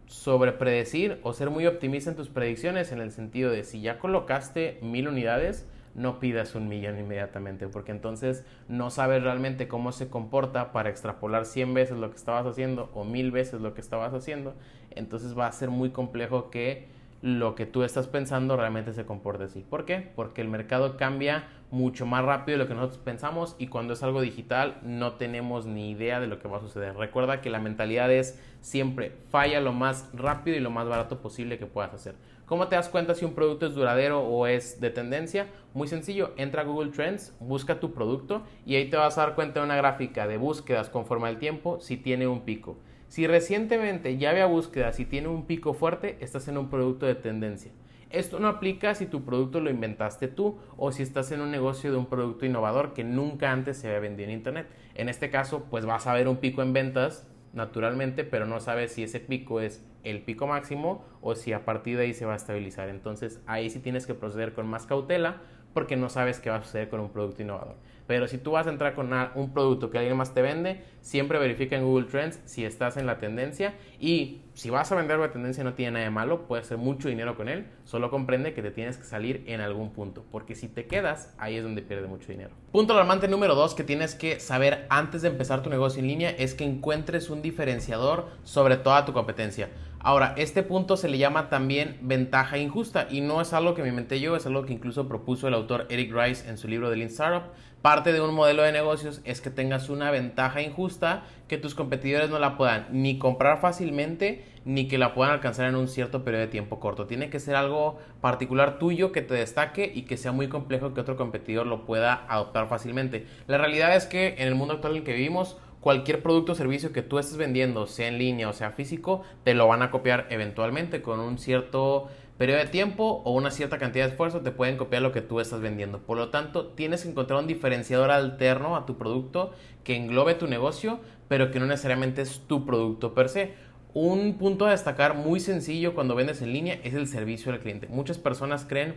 sobre 0.06 0.50
predecir 0.50 1.20
o 1.22 1.32
ser 1.32 1.50
muy 1.50 1.66
optimista 1.66 2.10
en 2.10 2.16
tus 2.16 2.28
predicciones 2.28 2.90
en 2.90 3.00
el 3.00 3.12
sentido 3.12 3.52
de 3.52 3.62
si 3.62 3.80
ya 3.80 4.00
colocaste 4.00 4.80
mil 4.82 5.06
unidades, 5.06 5.68
no 5.94 6.18
pidas 6.18 6.56
un 6.56 6.68
millón 6.68 6.98
inmediatamente, 6.98 7.68
porque 7.68 7.92
entonces 7.92 8.44
no 8.66 8.90
sabes 8.90 9.22
realmente 9.22 9.68
cómo 9.68 9.92
se 9.92 10.08
comporta 10.08 10.72
para 10.72 10.90
extrapolar 10.90 11.46
100 11.46 11.72
veces 11.72 11.96
lo 11.96 12.10
que 12.10 12.16
estabas 12.16 12.44
haciendo 12.44 12.90
o 12.92 13.04
mil 13.04 13.30
veces 13.30 13.60
lo 13.60 13.72
que 13.72 13.80
estabas 13.80 14.12
haciendo, 14.14 14.54
entonces 14.90 15.38
va 15.38 15.46
a 15.46 15.52
ser 15.52 15.70
muy 15.70 15.90
complejo 15.90 16.50
que 16.50 16.88
lo 17.22 17.54
que 17.54 17.66
tú 17.66 17.84
estás 17.84 18.08
pensando 18.08 18.56
realmente 18.56 18.92
se 18.94 19.04
comporte 19.04 19.44
así. 19.44 19.60
¿Por 19.60 19.84
qué? 19.84 20.10
Porque 20.16 20.40
el 20.40 20.48
mercado 20.48 20.96
cambia 20.96 21.44
mucho 21.70 22.06
más 22.06 22.24
rápido 22.24 22.58
de 22.58 22.64
lo 22.64 22.68
que 22.68 22.74
nosotros 22.74 22.98
pensamos 22.98 23.56
y 23.58 23.68
cuando 23.68 23.94
es 23.94 24.02
algo 24.02 24.20
digital 24.20 24.78
no 24.82 25.14
tenemos 25.14 25.66
ni 25.66 25.90
idea 25.90 26.20
de 26.20 26.26
lo 26.26 26.38
que 26.38 26.48
va 26.48 26.58
a 26.58 26.60
suceder. 26.60 26.96
Recuerda 26.96 27.40
que 27.40 27.50
la 27.50 27.60
mentalidad 27.60 28.10
es 28.12 28.40
siempre 28.60 29.12
falla 29.30 29.60
lo 29.60 29.72
más 29.72 30.08
rápido 30.12 30.56
y 30.56 30.60
lo 30.60 30.70
más 30.70 30.88
barato 30.88 31.20
posible 31.20 31.58
que 31.58 31.66
puedas 31.66 31.94
hacer. 31.94 32.14
¿Cómo 32.46 32.66
te 32.66 32.74
das 32.74 32.88
cuenta 32.88 33.14
si 33.14 33.24
un 33.24 33.34
producto 33.34 33.66
es 33.66 33.74
duradero 33.74 34.22
o 34.22 34.48
es 34.48 34.80
de 34.80 34.90
tendencia? 34.90 35.46
Muy 35.72 35.86
sencillo, 35.86 36.32
entra 36.36 36.62
a 36.62 36.64
Google 36.64 36.90
Trends, 36.90 37.32
busca 37.38 37.78
tu 37.78 37.92
producto 37.92 38.42
y 38.66 38.74
ahí 38.74 38.90
te 38.90 38.96
vas 38.96 39.16
a 39.18 39.20
dar 39.22 39.34
cuenta 39.36 39.60
de 39.60 39.66
una 39.66 39.76
gráfica 39.76 40.26
de 40.26 40.36
búsquedas 40.36 40.90
conforme 40.90 41.28
al 41.28 41.38
tiempo 41.38 41.78
si 41.80 41.96
tiene 41.96 42.26
un 42.26 42.40
pico. 42.40 42.76
Si 43.06 43.26
recientemente 43.26 44.18
ya 44.18 44.30
había 44.30 44.46
búsquedas 44.46 44.98
y 44.98 45.04
tiene 45.04 45.28
un 45.28 45.46
pico 45.46 45.74
fuerte, 45.74 46.16
estás 46.20 46.48
en 46.48 46.58
un 46.58 46.70
producto 46.70 47.06
de 47.06 47.14
tendencia. 47.14 47.70
Esto 48.10 48.40
no 48.40 48.48
aplica 48.48 48.94
si 48.96 49.06
tu 49.06 49.24
producto 49.24 49.60
lo 49.60 49.70
inventaste 49.70 50.26
tú 50.26 50.58
o 50.76 50.90
si 50.90 51.04
estás 51.04 51.30
en 51.30 51.40
un 51.40 51.52
negocio 51.52 51.92
de 51.92 51.96
un 51.96 52.06
producto 52.06 52.44
innovador 52.44 52.92
que 52.92 53.04
nunca 53.04 53.52
antes 53.52 53.78
se 53.78 53.86
había 53.86 54.00
vendido 54.00 54.28
en 54.28 54.36
Internet. 54.36 54.66
En 54.96 55.08
este 55.08 55.30
caso, 55.30 55.66
pues 55.70 55.86
vas 55.86 56.08
a 56.08 56.14
ver 56.14 56.26
un 56.26 56.38
pico 56.38 56.60
en 56.62 56.72
ventas 56.72 57.28
naturalmente, 57.52 58.24
pero 58.24 58.46
no 58.46 58.58
sabes 58.60 58.92
si 58.92 59.04
ese 59.04 59.20
pico 59.20 59.60
es 59.60 59.84
el 60.02 60.22
pico 60.22 60.46
máximo 60.46 61.04
o 61.20 61.34
si 61.34 61.52
a 61.52 61.64
partir 61.64 61.96
de 61.96 62.04
ahí 62.04 62.14
se 62.14 62.26
va 62.26 62.32
a 62.32 62.36
estabilizar. 62.36 62.88
Entonces 62.88 63.40
ahí 63.46 63.70
sí 63.70 63.78
tienes 63.78 64.06
que 64.06 64.14
proceder 64.14 64.54
con 64.54 64.66
más 64.66 64.86
cautela 64.86 65.42
porque 65.72 65.96
no 65.96 66.08
sabes 66.08 66.40
qué 66.40 66.50
va 66.50 66.56
a 66.56 66.62
suceder 66.62 66.88
con 66.88 67.00
un 67.00 67.10
producto 67.10 67.42
innovador. 67.42 67.76
Pero 68.10 68.26
si 68.26 68.38
tú 68.38 68.50
vas 68.50 68.66
a 68.66 68.70
entrar 68.70 68.96
con 68.96 69.12
un 69.36 69.52
producto 69.52 69.88
que 69.88 69.98
alguien 69.98 70.16
más 70.16 70.34
te 70.34 70.42
vende, 70.42 70.82
siempre 71.00 71.38
verifica 71.38 71.76
en 71.76 71.84
Google 71.84 72.08
Trends 72.08 72.40
si 72.44 72.64
estás 72.64 72.96
en 72.96 73.06
la 73.06 73.18
tendencia 73.18 73.74
y 74.00 74.40
si 74.54 74.68
vas 74.68 74.90
a 74.90 74.96
vender 74.96 75.20
la 75.20 75.30
tendencia 75.30 75.62
no 75.62 75.74
tiene 75.74 75.92
nada 75.92 76.06
de 76.06 76.10
malo, 76.10 76.48
puedes 76.48 76.66
hacer 76.66 76.78
mucho 76.78 77.08
dinero 77.08 77.36
con 77.36 77.48
él, 77.48 77.66
solo 77.84 78.10
comprende 78.10 78.52
que 78.52 78.62
te 78.62 78.72
tienes 78.72 78.96
que 78.98 79.04
salir 79.04 79.44
en 79.46 79.60
algún 79.60 79.92
punto, 79.92 80.24
porque 80.32 80.56
si 80.56 80.66
te 80.66 80.86
quedas, 80.86 81.32
ahí 81.38 81.56
es 81.56 81.62
donde 81.62 81.82
pierdes 81.82 82.08
mucho 82.08 82.32
dinero. 82.32 82.50
Punto 82.72 82.94
alarmante 82.94 83.28
número 83.28 83.54
dos 83.54 83.76
que 83.76 83.84
tienes 83.84 84.16
que 84.16 84.40
saber 84.40 84.86
antes 84.90 85.22
de 85.22 85.28
empezar 85.28 85.62
tu 85.62 85.70
negocio 85.70 86.00
en 86.00 86.08
línea 86.08 86.30
es 86.30 86.54
que 86.54 86.64
encuentres 86.64 87.30
un 87.30 87.42
diferenciador 87.42 88.26
sobre 88.42 88.76
toda 88.76 89.04
tu 89.04 89.12
competencia. 89.12 89.68
Ahora, 90.02 90.32
este 90.38 90.62
punto 90.62 90.96
se 90.96 91.10
le 91.10 91.18
llama 91.18 91.50
también 91.50 91.98
ventaja 92.00 92.56
injusta 92.56 93.06
y 93.10 93.20
no 93.20 93.42
es 93.42 93.52
algo 93.52 93.74
que 93.74 93.82
me 93.82 93.90
inventé 93.90 94.18
yo, 94.18 94.34
es 94.34 94.46
algo 94.46 94.64
que 94.64 94.72
incluso 94.72 95.06
propuso 95.06 95.46
el 95.46 95.52
autor 95.52 95.86
Eric 95.90 96.10
Rice 96.14 96.48
en 96.48 96.56
su 96.56 96.68
libro 96.68 96.88
The 96.88 96.96
Lean 96.96 97.10
Startup. 97.10 97.52
Parte 97.82 98.14
de 98.14 98.22
un 98.22 98.34
modelo 98.34 98.62
de 98.62 98.72
negocios 98.72 99.20
es 99.24 99.42
que 99.42 99.50
tengas 99.50 99.90
una 99.90 100.10
ventaja 100.10 100.62
injusta 100.62 101.24
que 101.48 101.58
tus 101.58 101.74
competidores 101.74 102.30
no 102.30 102.38
la 102.38 102.56
puedan 102.56 102.86
ni 102.92 103.18
comprar 103.18 103.60
fácilmente 103.60 104.44
ni 104.64 104.88
que 104.88 104.96
la 104.96 105.12
puedan 105.12 105.34
alcanzar 105.34 105.66
en 105.68 105.76
un 105.76 105.88
cierto 105.88 106.24
periodo 106.24 106.46
de 106.46 106.50
tiempo 106.50 106.80
corto. 106.80 107.06
Tiene 107.06 107.28
que 107.28 107.38
ser 107.38 107.54
algo 107.54 107.98
particular 108.22 108.78
tuyo 108.78 109.12
que 109.12 109.20
te 109.20 109.34
destaque 109.34 109.90
y 109.94 110.02
que 110.02 110.16
sea 110.16 110.32
muy 110.32 110.48
complejo 110.48 110.94
que 110.94 111.00
otro 111.02 111.16
competidor 111.16 111.66
lo 111.66 111.84
pueda 111.84 112.24
adoptar 112.28 112.68
fácilmente. 112.68 113.26
La 113.46 113.58
realidad 113.58 113.94
es 113.94 114.06
que 114.06 114.36
en 114.38 114.48
el 114.48 114.54
mundo 114.54 114.74
actual 114.74 114.94
en 114.94 114.98
el 114.98 115.04
que 115.04 115.14
vivimos, 115.14 115.58
cualquier 115.80 116.22
producto 116.22 116.52
o 116.52 116.54
servicio 116.54 116.92
que 116.92 117.02
tú 117.02 117.18
estés 117.18 117.36
vendiendo, 117.36 117.86
sea 117.86 118.08
en 118.08 118.18
línea 118.18 118.48
o 118.48 118.52
sea 118.52 118.70
físico, 118.70 119.22
te 119.44 119.54
lo 119.54 119.66
van 119.66 119.82
a 119.82 119.90
copiar 119.90 120.26
eventualmente 120.30 121.02
con 121.02 121.20
un 121.20 121.38
cierto 121.38 122.08
periodo 122.40 122.60
de 122.60 122.66
tiempo 122.66 123.22
o 123.24 123.32
una 123.32 123.50
cierta 123.50 123.78
cantidad 123.78 124.06
de 124.06 124.12
esfuerzo, 124.12 124.40
te 124.40 124.50
pueden 124.50 124.78
copiar 124.78 125.02
lo 125.02 125.12
que 125.12 125.20
tú 125.20 125.40
estás 125.40 125.60
vendiendo. 125.60 125.98
Por 125.98 126.16
lo 126.16 126.30
tanto, 126.30 126.68
tienes 126.68 127.02
que 127.02 127.10
encontrar 127.10 127.38
un 127.38 127.46
diferenciador 127.46 128.10
alterno 128.10 128.76
a 128.76 128.86
tu 128.86 128.96
producto 128.96 129.52
que 129.84 129.94
englobe 129.94 130.34
tu 130.34 130.46
negocio, 130.46 131.00
pero 131.28 131.50
que 131.50 131.60
no 131.60 131.66
necesariamente 131.66 132.22
es 132.22 132.40
tu 132.46 132.64
producto 132.64 133.12
per 133.12 133.28
se. 133.28 133.54
Un 133.92 134.38
punto 134.38 134.66
a 134.66 134.70
destacar 134.70 135.16
muy 135.16 135.38
sencillo 135.40 135.94
cuando 135.94 136.14
vendes 136.14 136.40
en 136.40 136.52
línea 136.52 136.80
es 136.82 136.94
el 136.94 137.08
servicio 137.08 137.52
al 137.52 137.60
cliente. 137.60 137.88
Muchas 137.88 138.16
personas 138.16 138.64
creen 138.64 138.94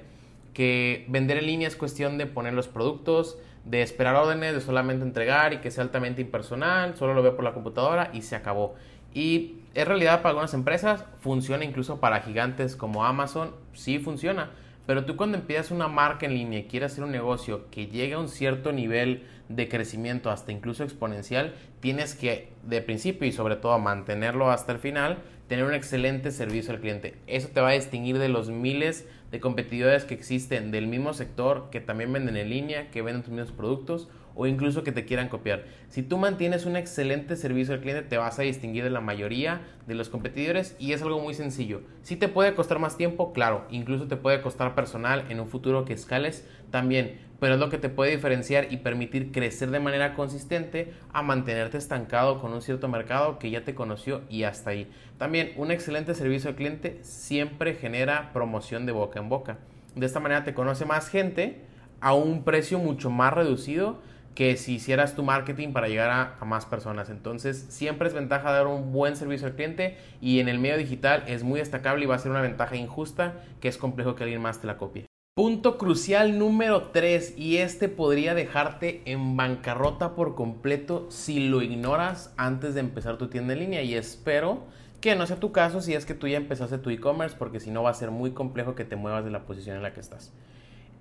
que 0.53 1.05
vender 1.09 1.37
en 1.37 1.47
línea 1.47 1.67
es 1.67 1.75
cuestión 1.75 2.17
de 2.17 2.27
poner 2.27 2.53
los 2.53 2.67
productos, 2.67 3.37
de 3.65 3.81
esperar 3.81 4.15
órdenes, 4.15 4.53
de 4.53 4.61
solamente 4.61 5.05
entregar 5.05 5.53
y 5.53 5.57
que 5.57 5.71
sea 5.71 5.83
altamente 5.83 6.21
impersonal, 6.21 6.95
solo 6.95 7.13
lo 7.13 7.23
veo 7.23 7.35
por 7.35 7.45
la 7.45 7.53
computadora 7.53 8.09
y 8.13 8.21
se 8.21 8.35
acabó. 8.35 8.75
Y 9.13 9.59
es 9.73 9.87
realidad 9.87 10.17
para 10.17 10.29
algunas 10.29 10.53
empresas, 10.53 11.05
funciona 11.19 11.63
incluso 11.63 11.99
para 11.99 12.21
gigantes 12.21 12.75
como 12.75 13.05
Amazon, 13.05 13.51
sí 13.73 13.99
funciona. 13.99 14.51
Pero 14.85 15.05
tú 15.05 15.15
cuando 15.15 15.37
empiezas 15.37 15.71
una 15.71 15.87
marca 15.87 16.25
en 16.25 16.33
línea 16.33 16.59
y 16.59 16.65
quieres 16.65 16.91
hacer 16.91 17.05
un 17.05 17.11
negocio 17.11 17.69
que 17.71 17.87
llegue 17.87 18.15
a 18.15 18.19
un 18.19 18.27
cierto 18.27 18.73
nivel 18.73 19.25
de 19.47 19.69
crecimiento 19.69 20.29
hasta 20.29 20.51
incluso 20.51 20.83
exponencial, 20.83 21.53
tienes 21.79 22.15
que 22.15 22.49
de 22.63 22.81
principio 22.81 23.27
y 23.27 23.31
sobre 23.31 23.55
todo 23.55 23.79
mantenerlo 23.79 24.51
hasta 24.51 24.73
el 24.73 24.79
final, 24.79 25.19
tener 25.47 25.63
un 25.65 25.73
excelente 25.73 26.31
servicio 26.31 26.73
al 26.73 26.81
cliente. 26.81 27.15
Eso 27.27 27.47
te 27.47 27.61
va 27.61 27.69
a 27.69 27.73
distinguir 27.73 28.17
de 28.19 28.29
los 28.29 28.49
miles 28.49 29.07
de 29.33 29.39
competidores 29.39 30.05
que 30.05 30.13
existen 30.13 30.69
del 30.69 30.85
mismo 30.85 31.11
sector, 31.11 31.69
que 31.71 31.81
también 31.81 32.13
venden 32.13 32.37
en 32.37 32.51
línea, 32.51 32.91
que 32.91 33.01
venden 33.01 33.23
tus 33.23 33.33
mismos 33.33 33.51
productos 33.51 34.07
o 34.35 34.47
incluso 34.47 34.83
que 34.83 34.91
te 34.91 35.05
quieran 35.05 35.29
copiar. 35.29 35.65
Si 35.89 36.03
tú 36.03 36.17
mantienes 36.17 36.65
un 36.65 36.75
excelente 36.75 37.35
servicio 37.35 37.73
al 37.73 37.81
cliente, 37.81 38.03
te 38.03 38.17
vas 38.17 38.39
a 38.39 38.43
distinguir 38.43 38.83
de 38.83 38.89
la 38.89 39.01
mayoría 39.01 39.61
de 39.87 39.95
los 39.95 40.09
competidores 40.09 40.75
y 40.79 40.93
es 40.93 41.01
algo 41.01 41.19
muy 41.19 41.33
sencillo. 41.33 41.81
Si 42.01 42.15
te 42.15 42.27
puede 42.27 42.55
costar 42.55 42.79
más 42.79 42.97
tiempo, 42.97 43.33
claro, 43.33 43.65
incluso 43.69 44.07
te 44.07 44.17
puede 44.17 44.41
costar 44.41 44.75
personal 44.75 45.25
en 45.29 45.39
un 45.39 45.47
futuro 45.47 45.85
que 45.85 45.93
escales 45.93 46.47
también, 46.71 47.19
pero 47.39 47.55
es 47.55 47.59
lo 47.59 47.69
que 47.69 47.77
te 47.77 47.89
puede 47.89 48.11
diferenciar 48.11 48.71
y 48.71 48.77
permitir 48.77 49.31
crecer 49.31 49.69
de 49.69 49.79
manera 49.79 50.13
consistente 50.13 50.93
a 51.11 51.21
mantenerte 51.21 51.77
estancado 51.77 52.39
con 52.39 52.53
un 52.53 52.61
cierto 52.61 52.87
mercado 52.87 53.37
que 53.37 53.49
ya 53.49 53.65
te 53.65 53.75
conoció 53.75 54.21
y 54.29 54.43
hasta 54.43 54.69
ahí. 54.69 54.89
También 55.17 55.51
un 55.57 55.69
excelente 55.69 56.15
servicio 56.15 56.49
al 56.49 56.55
cliente 56.55 56.99
siempre 57.01 57.75
genera 57.75 58.31
promoción 58.31 58.85
de 58.85 58.93
boca 58.93 59.19
en 59.19 59.29
boca. 59.29 59.57
De 59.95 60.05
esta 60.05 60.19
manera 60.19 60.43
te 60.43 60.53
conoce 60.53 60.85
más 60.85 61.09
gente 61.09 61.65
a 61.99 62.13
un 62.13 62.43
precio 62.43 62.79
mucho 62.79 63.09
más 63.09 63.33
reducido 63.33 64.01
que 64.35 64.57
si 64.57 64.75
hicieras 64.75 65.15
tu 65.15 65.23
marketing 65.23 65.73
para 65.73 65.87
llegar 65.87 66.37
a, 66.39 66.45
más 66.45 66.65
personas. 66.65 67.09
Entonces, 67.09 67.65
siempre 67.69 68.07
es 68.07 68.13
ventaja 68.13 68.51
dar 68.51 68.67
un 68.67 68.91
buen 68.91 69.15
servicio 69.15 69.47
al 69.47 69.53
cliente 69.53 69.97
y 70.21 70.39
en 70.39 70.49
el 70.49 70.59
medio 70.59 70.77
digital 70.77 71.23
es 71.27 71.43
muy 71.43 71.59
destacable 71.59 72.03
y 72.03 72.07
va 72.07 72.15
a 72.15 72.19
ser 72.19 72.31
una 72.31 72.41
ventaja 72.41 72.75
injusta 72.75 73.43
que 73.61 73.67
es 73.67 73.77
complejo 73.77 74.15
que 74.15 74.23
alguien 74.23 74.41
más 74.41 74.59
te 74.59 74.67
la 74.67 74.77
copie. 74.77 75.05
Punto 75.35 75.79
crucial 75.79 76.37
número 76.37 76.89
3 76.91 77.35
y 77.37 77.57
este 77.57 77.89
podría 77.89 78.35
dejarte 78.35 79.01
en 79.05 79.35
bancarrota 79.35 80.13
por 80.13 80.35
completo 80.35 81.07
si 81.09 81.47
lo 81.47 81.63
ignoras 81.63 82.31
antes 82.37 82.75
de 82.75 82.81
empezar 82.81 83.17
tu 83.17 83.29
tienda 83.29 83.53
en 83.53 83.59
línea 83.59 83.81
y 83.81 83.95
espero 83.95 84.65
que 85.01 85.15
no 85.15 85.25
sea 85.25 85.37
tu 85.37 85.51
caso 85.51 85.81
si 85.81 85.95
es 85.95 86.05
que 86.05 86.13
tú 86.13 86.27
ya 86.27 86.37
empezaste 86.37 86.77
tu 86.77 86.91
e-commerce 86.91 87.35
porque 87.37 87.59
si 87.59 87.71
no 87.71 87.81
va 87.81 87.89
a 87.89 87.95
ser 87.95 88.11
muy 88.11 88.31
complejo 88.31 88.75
que 88.75 88.85
te 88.85 88.95
muevas 88.95 89.25
de 89.25 89.31
la 89.31 89.45
posición 89.45 89.75
en 89.75 89.81
la 89.81 89.93
que 89.93 90.01
estás. 90.01 90.31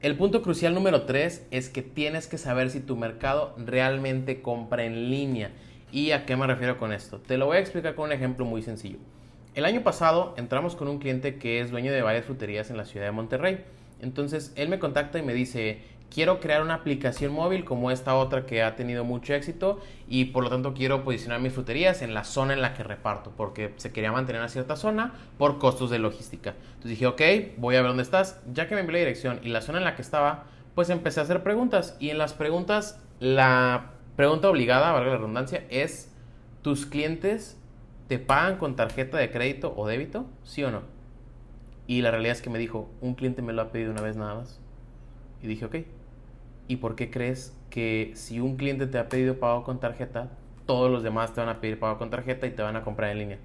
El 0.03 0.17
punto 0.17 0.43
crucial 0.43 0.75
número 0.75 1.03
3 1.03 1.47
es 1.53 1.69
que 1.69 1.81
tienes 1.81 2.27
que 2.27 2.37
saber 2.37 2.71
si 2.71 2.81
tu 2.81 2.97
mercado 2.97 3.55
realmente 3.57 4.43
compra 4.43 4.85
en 4.85 5.11
línea. 5.11 5.53
¿Y 5.93 6.11
a 6.11 6.27
qué 6.27 6.35
me 6.35 6.49
refiero 6.49 6.77
con 6.77 6.93
esto? 6.93 7.21
Te 7.21 7.39
lo 7.39 7.47
voy 7.47 7.59
a 7.59 7.61
explicar 7.61 7.95
con 7.95 8.07
un 8.07 8.13
ejemplo 8.13 8.45
muy 8.45 8.63
sencillo. 8.63 8.99
El 9.55 9.65
año 9.65 9.85
pasado 9.85 10.35
entramos 10.37 10.75
con 10.75 10.89
un 10.89 10.99
cliente 10.99 11.37
que 11.37 11.61
es 11.61 11.71
dueño 11.71 11.93
de 11.93 12.03
varias 12.03 12.25
fruterías 12.25 12.69
en 12.69 12.79
la 12.79 12.85
ciudad 12.85 13.07
de 13.07 13.13
Monterrey. 13.13 13.61
Entonces 14.01 14.53
él 14.57 14.69
me 14.69 14.81
contacta 14.81 15.21
y 15.21 15.23
me 15.23 15.35
dice, 15.35 15.79
quiero 16.13 16.41
crear 16.41 16.63
una 16.63 16.75
aplicación 16.75 17.33
móvil 17.33 17.65
como 17.65 17.91
esta 17.91 18.15
otra 18.15 18.45
que 18.45 18.63
ha 18.63 18.77
tenido 18.77 19.05
mucho 19.05 19.33
éxito 19.35 19.81
y 20.09 20.27
por 20.27 20.45
lo 20.45 20.51
tanto 20.51 20.75
quiero 20.75 21.05
posicionar 21.05 21.41
mis 21.41 21.53
fruterías 21.53 22.03
en 22.03 22.13
la 22.13 22.25
zona 22.25 22.53
en 22.53 22.61
la 22.61 22.75
que 22.75 22.83
reparto 22.83 23.33
porque 23.37 23.73
se 23.77 23.93
quería 23.93 24.13
mantener 24.13 24.43
a 24.43 24.49
cierta 24.49 24.77
zona 24.77 25.15
por 25.39 25.59
costos 25.59 25.91
de 25.91 25.99
logística. 25.99 26.51
Entonces 26.51 26.91
dije, 26.91 27.07
ok, 27.07 27.23
voy 27.57 27.77
a 27.77 27.81
ver 27.81 27.89
dónde 27.89 28.03
estás. 28.03 28.43
Ya 28.53 28.69
que 28.69 28.75
me 28.75 28.83
envió 28.83 28.93
la 28.93 28.99
dirección 28.99 29.41
y 29.43 29.49
la 29.49 29.63
zona 29.63 29.79
en 29.79 29.85
la 29.85 29.97
que 29.97 30.03
estaba, 30.03 30.45
pues 30.75 30.91
empecé 30.91 31.21
a 31.21 31.23
hacer 31.23 31.43
preguntas 31.43 31.97
y 31.99 32.11
en 32.11 32.19
las 32.19 32.35
preguntas 32.35 33.01
la 33.19 33.93
pregunta 34.17 34.51
obligada, 34.51 34.93
valga 34.93 35.13
la 35.13 35.17
redundancia, 35.17 35.65
es, 35.71 36.13
¿tus 36.61 36.85
clientes 36.85 37.57
¿te 38.13 38.19
pagan 38.19 38.59
con 38.59 38.77
tarjeta 38.77 39.17
de 39.17 39.31
crédito 39.31 39.73
o 39.75 39.87
débito? 39.87 40.27
¿Sí 40.45 40.63
o 40.63 40.71
no? 40.71 40.83
Y 41.87 42.03
la 42.03 42.11
realidad 42.11 42.37
es 42.37 42.43
que 42.43 42.51
me 42.51 42.59
dijo, 42.59 42.91
un 43.01 43.15
cliente 43.15 43.41
me 43.41 43.55
lo 43.55 43.63
ha 43.63 43.73
pedido 43.73 43.91
una 43.91 44.03
vez 44.03 44.17
nada 44.17 44.35
más. 44.35 44.61
Y 45.43 45.47
dije, 45.47 45.65
ok. 45.65 45.77
¿Y 46.73 46.77
por 46.77 46.97
qué 46.97 47.11
crees 47.11 47.55
que 47.69 48.13
si 48.15 48.41
un 48.41 48.57
cliente 48.57 48.87
te 48.87 48.97
ha 48.97 49.11
pedido 49.11 49.39
pago 49.39 49.63
con 49.63 49.79
tarjeta, 49.79 50.31
todos 50.65 50.91
los 50.91 51.03
demás 51.03 51.35
te 51.35 51.41
van 51.43 51.51
a 51.51 51.61
pedir 51.61 51.79
pago 51.79 51.99
con 51.99 52.09
tarjeta 52.09 52.47
y 52.47 52.51
te 52.53 52.63
van 52.63 52.77
a 52.77 52.83
comprar 52.83 53.11
en 53.11 53.19
línea? 53.19 53.39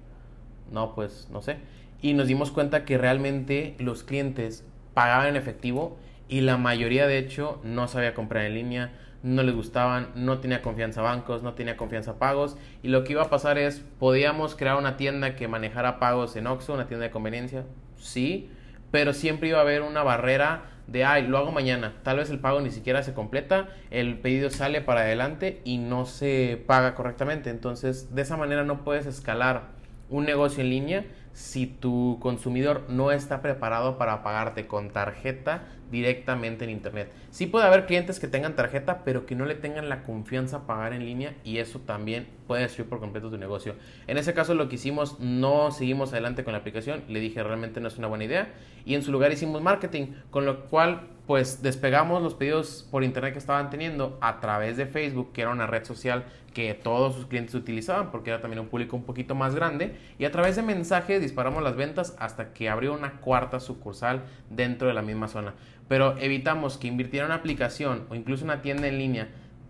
No, 0.72 0.94
pues 0.94 1.28
no 1.30 1.42
sé. 1.42 1.58
Y 2.00 2.14
nos 2.14 2.26
dimos 2.26 2.50
cuenta 2.50 2.86
que 2.86 2.96
realmente 2.96 3.74
los 3.80 4.02
clientes 4.02 4.64
pagaban 4.94 5.26
en 5.26 5.36
efectivo 5.36 5.98
y 6.26 6.40
la 6.40 6.56
mayoría 6.56 7.06
de 7.06 7.18
hecho 7.18 7.60
no 7.64 7.86
sabía 7.86 8.14
comprar 8.14 8.46
en 8.46 8.54
línea, 8.54 8.92
no 9.22 9.42
les 9.42 9.54
gustaban, 9.54 10.08
no 10.14 10.38
tenía 10.38 10.62
confianza 10.62 11.02
bancos, 11.02 11.42
no 11.42 11.52
tenía 11.52 11.76
confianza 11.76 12.18
pagos 12.18 12.56
y 12.82 12.88
lo 12.88 13.04
que 13.04 13.12
iba 13.12 13.24
a 13.24 13.28
pasar 13.28 13.58
es, 13.58 13.84
podíamos 13.98 14.54
crear 14.54 14.78
una 14.78 14.96
tienda 14.96 15.36
que 15.36 15.48
manejara 15.48 15.98
pagos 15.98 16.34
en 16.36 16.46
Oxxo, 16.46 16.72
una 16.72 16.86
tienda 16.86 17.04
de 17.04 17.10
conveniencia, 17.10 17.64
sí, 17.98 18.48
pero 18.90 19.12
siempre 19.12 19.50
iba 19.50 19.58
a 19.58 19.60
haber 19.60 19.82
una 19.82 20.02
barrera 20.02 20.77
de, 20.88 21.04
ay, 21.04 21.26
lo 21.26 21.38
hago 21.38 21.52
mañana, 21.52 21.94
tal 22.02 22.16
vez 22.16 22.30
el 22.30 22.40
pago 22.40 22.60
ni 22.60 22.70
siquiera 22.70 23.02
se 23.02 23.14
completa, 23.14 23.68
el 23.90 24.18
pedido 24.18 24.50
sale 24.50 24.80
para 24.80 25.02
adelante 25.02 25.60
y 25.64 25.78
no 25.78 26.06
se 26.06 26.62
paga 26.66 26.94
correctamente, 26.94 27.50
entonces 27.50 28.14
de 28.14 28.22
esa 28.22 28.36
manera 28.36 28.64
no 28.64 28.84
puedes 28.84 29.06
escalar 29.06 29.68
un 30.08 30.24
negocio 30.24 30.62
en 30.62 30.70
línea 30.70 31.04
si 31.34 31.66
tu 31.66 32.18
consumidor 32.20 32.86
no 32.88 33.12
está 33.12 33.42
preparado 33.42 33.98
para 33.98 34.22
pagarte 34.22 34.66
con 34.66 34.90
tarjeta 34.90 35.62
directamente 35.90 36.64
en 36.64 36.70
internet. 36.70 37.10
Sí 37.30 37.46
puede 37.46 37.66
haber 37.66 37.86
clientes 37.86 38.20
que 38.20 38.28
tengan 38.28 38.56
tarjeta, 38.56 39.04
pero 39.04 39.26
que 39.26 39.34
no 39.34 39.44
le 39.44 39.54
tengan 39.54 39.88
la 39.88 40.02
confianza 40.02 40.58
a 40.58 40.66
pagar 40.66 40.92
en 40.92 41.04
línea 41.04 41.34
y 41.44 41.58
eso 41.58 41.80
también 41.80 42.26
puede 42.46 42.62
destruir 42.62 42.88
por 42.88 43.00
completo 43.00 43.30
tu 43.30 43.38
negocio. 43.38 43.74
En 44.06 44.18
ese 44.18 44.34
caso 44.34 44.54
lo 44.54 44.68
que 44.68 44.76
hicimos, 44.76 45.20
no 45.20 45.70
seguimos 45.70 46.12
adelante 46.12 46.44
con 46.44 46.52
la 46.52 46.58
aplicación, 46.58 47.02
le 47.08 47.20
dije 47.20 47.42
realmente 47.42 47.80
no 47.80 47.88
es 47.88 47.98
una 47.98 48.08
buena 48.08 48.24
idea 48.24 48.54
y 48.84 48.94
en 48.94 49.02
su 49.02 49.12
lugar 49.12 49.32
hicimos 49.32 49.62
marketing, 49.62 50.14
con 50.30 50.46
lo 50.46 50.66
cual 50.66 51.08
pues 51.26 51.62
despegamos 51.62 52.22
los 52.22 52.34
pedidos 52.34 52.88
por 52.90 53.04
internet 53.04 53.34
que 53.34 53.38
estaban 53.38 53.68
teniendo 53.68 54.16
a 54.22 54.40
través 54.40 54.78
de 54.78 54.86
Facebook, 54.86 55.32
que 55.34 55.42
era 55.42 55.50
una 55.50 55.66
red 55.66 55.84
social 55.84 56.24
que 56.54 56.72
todos 56.72 57.14
sus 57.14 57.26
clientes 57.26 57.54
utilizaban 57.54 58.10
porque 58.10 58.30
era 58.30 58.40
también 58.40 58.60
un 58.60 58.68
público 58.68 58.96
un 58.96 59.04
poquito 59.04 59.34
más 59.34 59.54
grande 59.54 59.94
y 60.18 60.24
a 60.24 60.32
través 60.32 60.56
de 60.56 60.62
mensajes 60.62 61.20
disparamos 61.20 61.62
las 61.62 61.76
ventas 61.76 62.16
hasta 62.18 62.54
que 62.54 62.70
abrió 62.70 62.94
una 62.94 63.20
cuarta 63.20 63.60
sucursal 63.60 64.22
dentro 64.48 64.88
de 64.88 64.94
la 64.94 65.02
misma 65.02 65.28
zona. 65.28 65.54
Pero 65.88 66.16
evitamos 66.18 66.76
que 66.76 66.86
invirtieran 66.86 67.28
una 67.28 67.36
aplicación 67.36 68.06
o 68.10 68.14
incluso 68.14 68.44
una 68.44 68.62
tienda 68.62 68.88
en 68.88 68.98
línea 68.98 69.28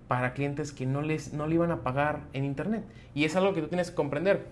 para 0.08 0.32
clientes 0.32 0.72
que 0.72 0.86
no 0.86 1.02
les 1.02 1.32
no 1.32 1.46
le 1.46 1.54
iban 1.54 1.70
a 1.70 1.82
pagar 1.82 2.20
en 2.32 2.44
internet 2.44 2.82
y 3.14 3.24
es 3.24 3.36
algo 3.36 3.52
que 3.54 3.60
tú 3.60 3.68
tienes 3.68 3.90
que 3.90 3.96
comprender. 3.96 4.46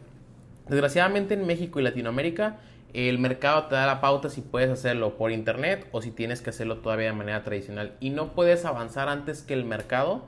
Desgraciadamente 0.69 1.35
en 1.35 1.47
México 1.47 1.81
y 1.81 1.83
Latinoamérica 1.83 2.59
el 2.93 3.19
mercado 3.19 3.65
te 3.65 3.75
da 3.75 3.87
la 3.87 4.01
pauta 4.01 4.31
si 4.31 4.41
puedes 4.41 4.71
hacerlo 4.71 5.17
por 5.17 5.31
internet 5.31 5.87
o 5.93 6.01
si 6.01 6.11
tienes 6.11 6.41
que 6.41 6.51
hacerlo 6.51 6.79
todavía 6.79 7.09
de 7.09 7.13
manera 7.13 7.43
tradicional. 7.43 7.95
Y 8.01 8.11
no 8.11 8.33
puedes 8.33 8.65
avanzar 8.65 9.09
antes 9.09 9.43
que 9.43 9.55
el 9.55 9.65
mercado 9.65 10.25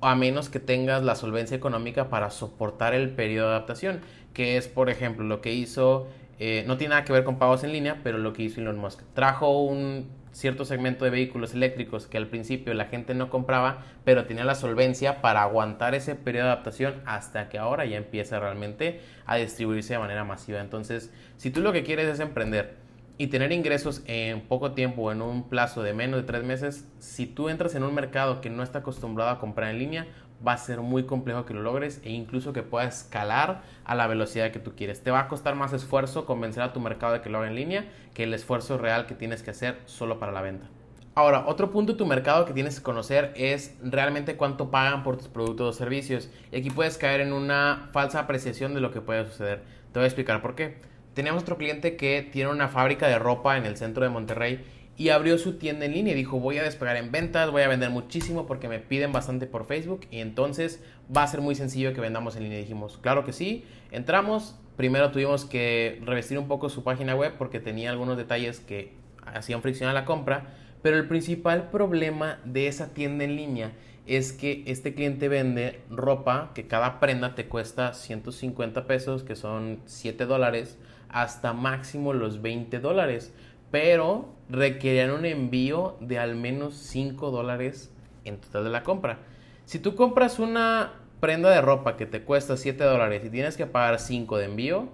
a 0.00 0.14
menos 0.14 0.48
que 0.48 0.60
tengas 0.60 1.02
la 1.02 1.16
solvencia 1.16 1.56
económica 1.56 2.08
para 2.08 2.30
soportar 2.30 2.94
el 2.94 3.10
periodo 3.10 3.48
de 3.48 3.54
adaptación, 3.54 4.00
que 4.32 4.56
es, 4.56 4.68
por 4.68 4.90
ejemplo, 4.90 5.24
lo 5.24 5.40
que 5.40 5.52
hizo, 5.52 6.06
eh, 6.38 6.62
no 6.68 6.76
tiene 6.76 6.90
nada 6.90 7.04
que 7.04 7.12
ver 7.12 7.24
con 7.24 7.38
pagos 7.38 7.64
en 7.64 7.72
línea, 7.72 8.00
pero 8.04 8.18
lo 8.18 8.32
que 8.32 8.44
hizo 8.44 8.60
Elon 8.60 8.78
Musk. 8.78 9.02
Trajo 9.14 9.60
un 9.60 10.08
cierto 10.32 10.64
segmento 10.64 11.04
de 11.04 11.10
vehículos 11.10 11.54
eléctricos 11.54 12.06
que 12.06 12.18
al 12.18 12.28
principio 12.28 12.74
la 12.74 12.86
gente 12.86 13.14
no 13.14 13.30
compraba, 13.30 13.84
pero 14.04 14.26
tenía 14.26 14.44
la 14.44 14.54
solvencia 14.54 15.20
para 15.20 15.42
aguantar 15.42 15.94
ese 15.94 16.14
periodo 16.14 16.46
de 16.46 16.52
adaptación 16.52 16.94
hasta 17.06 17.48
que 17.48 17.58
ahora 17.58 17.84
ya 17.86 17.96
empieza 17.96 18.40
realmente 18.40 19.00
a 19.26 19.36
distribuirse 19.36 19.94
de 19.94 19.98
manera 19.98 20.24
masiva. 20.24 20.60
Entonces, 20.60 21.12
si 21.36 21.50
tú 21.50 21.60
lo 21.60 21.72
que 21.72 21.82
quieres 21.84 22.08
es 22.08 22.20
emprender 22.20 22.76
y 23.18 23.26
tener 23.26 23.50
ingresos 23.50 24.02
en 24.06 24.42
poco 24.42 24.72
tiempo 24.72 25.10
en 25.10 25.22
un 25.22 25.48
plazo 25.48 25.82
de 25.82 25.92
menos 25.92 26.20
de 26.20 26.26
tres 26.26 26.44
meses, 26.44 26.86
si 26.98 27.26
tú 27.26 27.48
entras 27.48 27.74
en 27.74 27.82
un 27.82 27.94
mercado 27.94 28.40
que 28.40 28.48
no 28.48 28.62
está 28.62 28.78
acostumbrado 28.78 29.30
a 29.30 29.40
comprar 29.40 29.70
en 29.70 29.78
línea, 29.78 30.06
va 30.46 30.52
a 30.52 30.58
ser 30.58 30.80
muy 30.80 31.04
complejo 31.04 31.44
que 31.44 31.54
lo 31.54 31.62
logres 31.62 32.00
e 32.04 32.10
incluso 32.10 32.52
que 32.52 32.62
puedas 32.62 33.02
escalar 33.02 33.62
a 33.84 33.94
la 33.94 34.06
velocidad 34.06 34.50
que 34.50 34.58
tú 34.58 34.72
quieres. 34.76 35.02
Te 35.02 35.10
va 35.10 35.20
a 35.20 35.28
costar 35.28 35.54
más 35.54 35.72
esfuerzo 35.72 36.26
convencer 36.26 36.62
a 36.62 36.72
tu 36.72 36.80
mercado 36.80 37.14
de 37.14 37.20
que 37.20 37.30
lo 37.30 37.38
haga 37.38 37.48
en 37.48 37.54
línea 37.54 37.86
que 38.14 38.24
el 38.24 38.34
esfuerzo 38.34 38.78
real 38.78 39.06
que 39.06 39.14
tienes 39.14 39.42
que 39.42 39.50
hacer 39.50 39.78
solo 39.86 40.18
para 40.18 40.32
la 40.32 40.42
venta. 40.42 40.68
Ahora, 41.14 41.44
otro 41.48 41.72
punto 41.72 41.92
de 41.92 41.98
tu 41.98 42.06
mercado 42.06 42.44
que 42.44 42.52
tienes 42.52 42.78
que 42.78 42.84
conocer 42.84 43.32
es 43.34 43.76
realmente 43.82 44.36
cuánto 44.36 44.70
pagan 44.70 45.02
por 45.02 45.16
tus 45.16 45.26
productos 45.26 45.74
o 45.74 45.76
servicios. 45.76 46.30
Y 46.52 46.58
aquí 46.58 46.70
puedes 46.70 46.96
caer 46.96 47.20
en 47.20 47.32
una 47.32 47.88
falsa 47.90 48.20
apreciación 48.20 48.72
de 48.72 48.80
lo 48.80 48.92
que 48.92 49.00
puede 49.00 49.26
suceder. 49.26 49.64
Te 49.92 49.98
voy 49.98 50.04
a 50.04 50.06
explicar 50.06 50.40
por 50.40 50.54
qué. 50.54 50.76
Tenemos 51.14 51.42
otro 51.42 51.56
cliente 51.56 51.96
que 51.96 52.22
tiene 52.22 52.52
una 52.52 52.68
fábrica 52.68 53.08
de 53.08 53.18
ropa 53.18 53.56
en 53.56 53.66
el 53.66 53.76
centro 53.76 54.04
de 54.04 54.10
Monterrey 54.10 54.64
y 54.98 55.10
abrió 55.10 55.38
su 55.38 55.54
tienda 55.54 55.86
en 55.86 55.94
línea 55.94 56.12
y 56.12 56.16
dijo 56.16 56.40
voy 56.40 56.58
a 56.58 56.64
despegar 56.64 56.96
en 56.96 57.12
ventas, 57.12 57.52
voy 57.52 57.62
a 57.62 57.68
vender 57.68 57.88
muchísimo 57.88 58.46
porque 58.46 58.68
me 58.68 58.80
piden 58.80 59.12
bastante 59.12 59.46
por 59.46 59.64
Facebook 59.64 60.00
y 60.10 60.18
entonces 60.18 60.82
va 61.16 61.22
a 61.22 61.28
ser 61.28 61.40
muy 61.40 61.54
sencillo 61.54 61.94
que 61.94 62.00
vendamos 62.00 62.34
en 62.36 62.42
línea. 62.42 62.58
dijimos, 62.58 62.98
claro 63.00 63.24
que 63.24 63.32
sí, 63.32 63.64
entramos, 63.92 64.56
primero 64.76 65.12
tuvimos 65.12 65.44
que 65.44 66.02
revestir 66.04 66.36
un 66.36 66.48
poco 66.48 66.68
su 66.68 66.82
página 66.82 67.14
web 67.14 67.34
porque 67.38 67.60
tenía 67.60 67.90
algunos 67.90 68.16
detalles 68.16 68.58
que 68.58 68.92
hacían 69.24 69.62
fricción 69.62 69.88
a 69.88 69.92
la 69.92 70.04
compra, 70.04 70.48
pero 70.82 70.96
el 70.96 71.06
principal 71.06 71.70
problema 71.70 72.40
de 72.44 72.66
esa 72.66 72.92
tienda 72.92 73.22
en 73.22 73.36
línea 73.36 73.72
es 74.06 74.32
que 74.32 74.64
este 74.66 74.94
cliente 74.94 75.28
vende 75.28 75.80
ropa 75.90 76.50
que 76.54 76.66
cada 76.66 76.98
prenda 76.98 77.36
te 77.36 77.46
cuesta 77.46 77.92
150 77.92 78.86
pesos, 78.86 79.22
que 79.22 79.36
son 79.36 79.80
7 79.84 80.24
dólares, 80.26 80.76
hasta 81.08 81.52
máximo 81.52 82.12
los 82.14 82.42
20 82.42 82.80
dólares 82.80 83.32
pero 83.70 84.34
requerían 84.48 85.10
un 85.10 85.24
envío 85.24 85.96
de 86.00 86.18
al 86.18 86.34
menos 86.34 86.74
5 86.74 87.30
dólares 87.30 87.92
en 88.24 88.38
total 88.38 88.64
de 88.64 88.70
la 88.70 88.82
compra. 88.82 89.18
Si 89.64 89.78
tú 89.78 89.94
compras 89.94 90.38
una 90.38 90.92
prenda 91.20 91.50
de 91.50 91.60
ropa 91.60 91.96
que 91.96 92.06
te 92.06 92.22
cuesta 92.22 92.56
7 92.56 92.82
dólares 92.84 93.22
y 93.24 93.30
tienes 93.30 93.56
que 93.56 93.66
pagar 93.66 93.98
5 93.98 94.38
de 94.38 94.44
envío, 94.46 94.88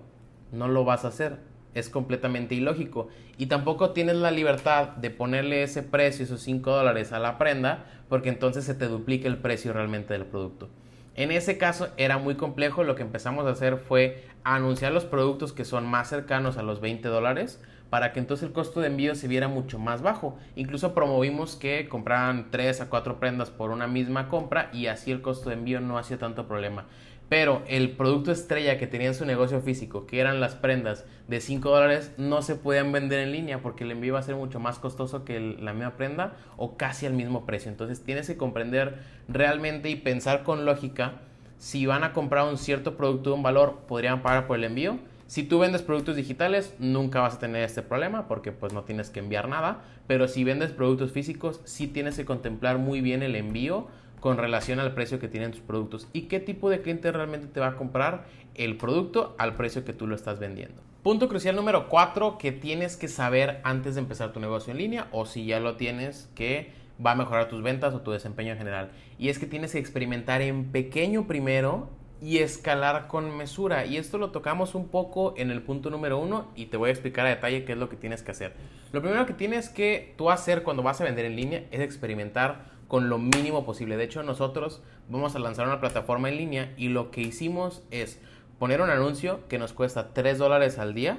no 0.52 0.68
lo 0.68 0.84
vas 0.84 1.04
a 1.04 1.08
hacer. 1.08 1.38
Es 1.74 1.90
completamente 1.90 2.54
ilógico. 2.54 3.08
Y 3.36 3.46
tampoco 3.46 3.90
tienes 3.90 4.16
la 4.16 4.30
libertad 4.30 4.88
de 4.90 5.10
ponerle 5.10 5.62
ese 5.62 5.82
precio, 5.82 6.24
esos 6.24 6.42
5 6.42 6.70
dólares 6.70 7.12
a 7.12 7.18
la 7.18 7.36
prenda, 7.38 7.86
porque 8.08 8.28
entonces 8.28 8.64
se 8.64 8.74
te 8.74 8.86
duplica 8.86 9.28
el 9.28 9.38
precio 9.38 9.72
realmente 9.72 10.12
del 10.12 10.24
producto. 10.24 10.68
En 11.16 11.30
ese 11.30 11.58
caso 11.58 11.88
era 11.96 12.18
muy 12.18 12.34
complejo, 12.34 12.82
lo 12.82 12.96
que 12.96 13.02
empezamos 13.02 13.46
a 13.46 13.50
hacer 13.50 13.76
fue 13.76 14.24
anunciar 14.42 14.92
los 14.92 15.04
productos 15.04 15.52
que 15.52 15.64
son 15.64 15.86
más 15.86 16.08
cercanos 16.08 16.56
a 16.56 16.62
los 16.62 16.80
20 16.80 17.06
dólares 17.08 17.60
para 17.94 18.12
que 18.12 18.18
entonces 18.18 18.48
el 18.48 18.52
costo 18.52 18.80
de 18.80 18.88
envío 18.88 19.14
se 19.14 19.28
viera 19.28 19.46
mucho 19.46 19.78
más 19.78 20.02
bajo. 20.02 20.36
Incluso 20.56 20.94
promovimos 20.94 21.54
que 21.54 21.88
compraran 21.88 22.50
3 22.50 22.80
a 22.80 22.88
4 22.88 23.20
prendas 23.20 23.50
por 23.50 23.70
una 23.70 23.86
misma 23.86 24.28
compra 24.28 24.68
y 24.72 24.88
así 24.88 25.12
el 25.12 25.22
costo 25.22 25.48
de 25.48 25.54
envío 25.54 25.80
no 25.80 25.96
hacía 25.96 26.18
tanto 26.18 26.48
problema. 26.48 26.86
Pero 27.28 27.62
el 27.68 27.92
producto 27.92 28.32
estrella 28.32 28.78
que 28.78 28.88
tenía 28.88 29.06
en 29.06 29.14
su 29.14 29.24
negocio 29.24 29.60
físico, 29.60 30.06
que 30.06 30.18
eran 30.18 30.40
las 30.40 30.56
prendas 30.56 31.04
de 31.28 31.40
5 31.40 31.70
dólares, 31.70 32.10
no 32.18 32.42
se 32.42 32.56
podían 32.56 32.90
vender 32.90 33.20
en 33.20 33.30
línea 33.30 33.62
porque 33.62 33.84
el 33.84 33.92
envío 33.92 34.08
iba 34.08 34.18
a 34.18 34.22
ser 34.22 34.34
mucho 34.34 34.58
más 34.58 34.80
costoso 34.80 35.24
que 35.24 35.38
la 35.38 35.72
misma 35.72 35.96
prenda 35.96 36.32
o 36.56 36.76
casi 36.76 37.06
al 37.06 37.12
mismo 37.12 37.46
precio. 37.46 37.70
Entonces 37.70 38.02
tienes 38.02 38.26
que 38.26 38.36
comprender 38.36 38.98
realmente 39.28 39.88
y 39.88 39.94
pensar 39.94 40.42
con 40.42 40.64
lógica 40.64 41.20
si 41.58 41.86
van 41.86 42.02
a 42.02 42.12
comprar 42.12 42.48
un 42.48 42.58
cierto 42.58 42.96
producto 42.96 43.30
de 43.30 43.36
un 43.36 43.44
valor, 43.44 43.84
podrían 43.86 44.20
pagar 44.20 44.48
por 44.48 44.58
el 44.58 44.64
envío 44.64 44.98
si 45.34 45.42
tú 45.42 45.58
vendes 45.58 45.82
productos 45.82 46.14
digitales, 46.14 46.76
nunca 46.78 47.20
vas 47.20 47.34
a 47.34 47.38
tener 47.40 47.64
este 47.64 47.82
problema 47.82 48.28
porque 48.28 48.52
pues 48.52 48.72
no 48.72 48.84
tienes 48.84 49.10
que 49.10 49.18
enviar 49.18 49.48
nada, 49.48 49.82
pero 50.06 50.28
si 50.28 50.44
vendes 50.44 50.70
productos 50.70 51.10
físicos, 51.10 51.60
sí 51.64 51.88
tienes 51.88 52.14
que 52.14 52.24
contemplar 52.24 52.78
muy 52.78 53.00
bien 53.00 53.20
el 53.20 53.34
envío 53.34 53.88
con 54.20 54.36
relación 54.36 54.78
al 54.78 54.94
precio 54.94 55.18
que 55.18 55.26
tienen 55.26 55.50
tus 55.50 55.60
productos 55.60 56.06
y 56.12 56.28
qué 56.28 56.38
tipo 56.38 56.70
de 56.70 56.82
cliente 56.82 57.10
realmente 57.10 57.48
te 57.48 57.58
va 57.58 57.66
a 57.66 57.76
comprar 57.76 58.26
el 58.54 58.76
producto 58.76 59.34
al 59.36 59.56
precio 59.56 59.84
que 59.84 59.92
tú 59.92 60.06
lo 60.06 60.14
estás 60.14 60.38
vendiendo. 60.38 60.80
Punto 61.02 61.28
crucial 61.28 61.56
número 61.56 61.88
4 61.88 62.38
que 62.38 62.52
tienes 62.52 62.96
que 62.96 63.08
saber 63.08 63.60
antes 63.64 63.96
de 63.96 64.02
empezar 64.02 64.32
tu 64.32 64.38
negocio 64.38 64.70
en 64.70 64.78
línea 64.78 65.08
o 65.10 65.26
si 65.26 65.46
ya 65.46 65.58
lo 65.58 65.74
tienes 65.74 66.30
que 66.36 66.70
va 67.04 67.10
a 67.10 67.16
mejorar 67.16 67.48
tus 67.48 67.60
ventas 67.60 67.92
o 67.92 68.02
tu 68.02 68.12
desempeño 68.12 68.52
en 68.52 68.58
general. 68.58 68.92
Y 69.18 69.30
es 69.30 69.40
que 69.40 69.46
tienes 69.46 69.72
que 69.72 69.80
experimentar 69.80 70.42
en 70.42 70.70
pequeño 70.70 71.26
primero 71.26 71.90
y 72.24 72.38
escalar 72.38 73.06
con 73.06 73.36
mesura. 73.36 73.84
Y 73.84 73.98
esto 73.98 74.16
lo 74.16 74.30
tocamos 74.30 74.74
un 74.74 74.88
poco 74.88 75.34
en 75.36 75.50
el 75.50 75.60
punto 75.60 75.90
número 75.90 76.18
uno 76.18 76.46
y 76.56 76.66
te 76.66 76.78
voy 76.78 76.88
a 76.88 76.92
explicar 76.92 77.26
a 77.26 77.28
detalle 77.28 77.66
qué 77.66 77.72
es 77.72 77.78
lo 77.78 77.90
que 77.90 77.96
tienes 77.96 78.22
que 78.22 78.30
hacer. 78.30 78.54
Lo 78.92 79.02
primero 79.02 79.26
que 79.26 79.34
tienes 79.34 79.68
que 79.68 80.14
tú 80.16 80.30
hacer 80.30 80.62
cuando 80.62 80.82
vas 80.82 80.98
a 81.02 81.04
vender 81.04 81.26
en 81.26 81.36
línea 81.36 81.64
es 81.70 81.80
experimentar 81.80 82.72
con 82.88 83.10
lo 83.10 83.18
mínimo 83.18 83.66
posible. 83.66 83.98
De 83.98 84.04
hecho, 84.04 84.22
nosotros 84.22 84.82
vamos 85.10 85.36
a 85.36 85.38
lanzar 85.38 85.66
una 85.66 85.80
plataforma 85.80 86.30
en 86.30 86.38
línea 86.38 86.72
y 86.78 86.88
lo 86.88 87.10
que 87.10 87.20
hicimos 87.20 87.82
es 87.90 88.18
poner 88.58 88.80
un 88.80 88.88
anuncio 88.88 89.46
que 89.48 89.58
nos 89.58 89.74
cuesta 89.74 90.14
3 90.14 90.38
dólares 90.38 90.78
al 90.78 90.94
día 90.94 91.18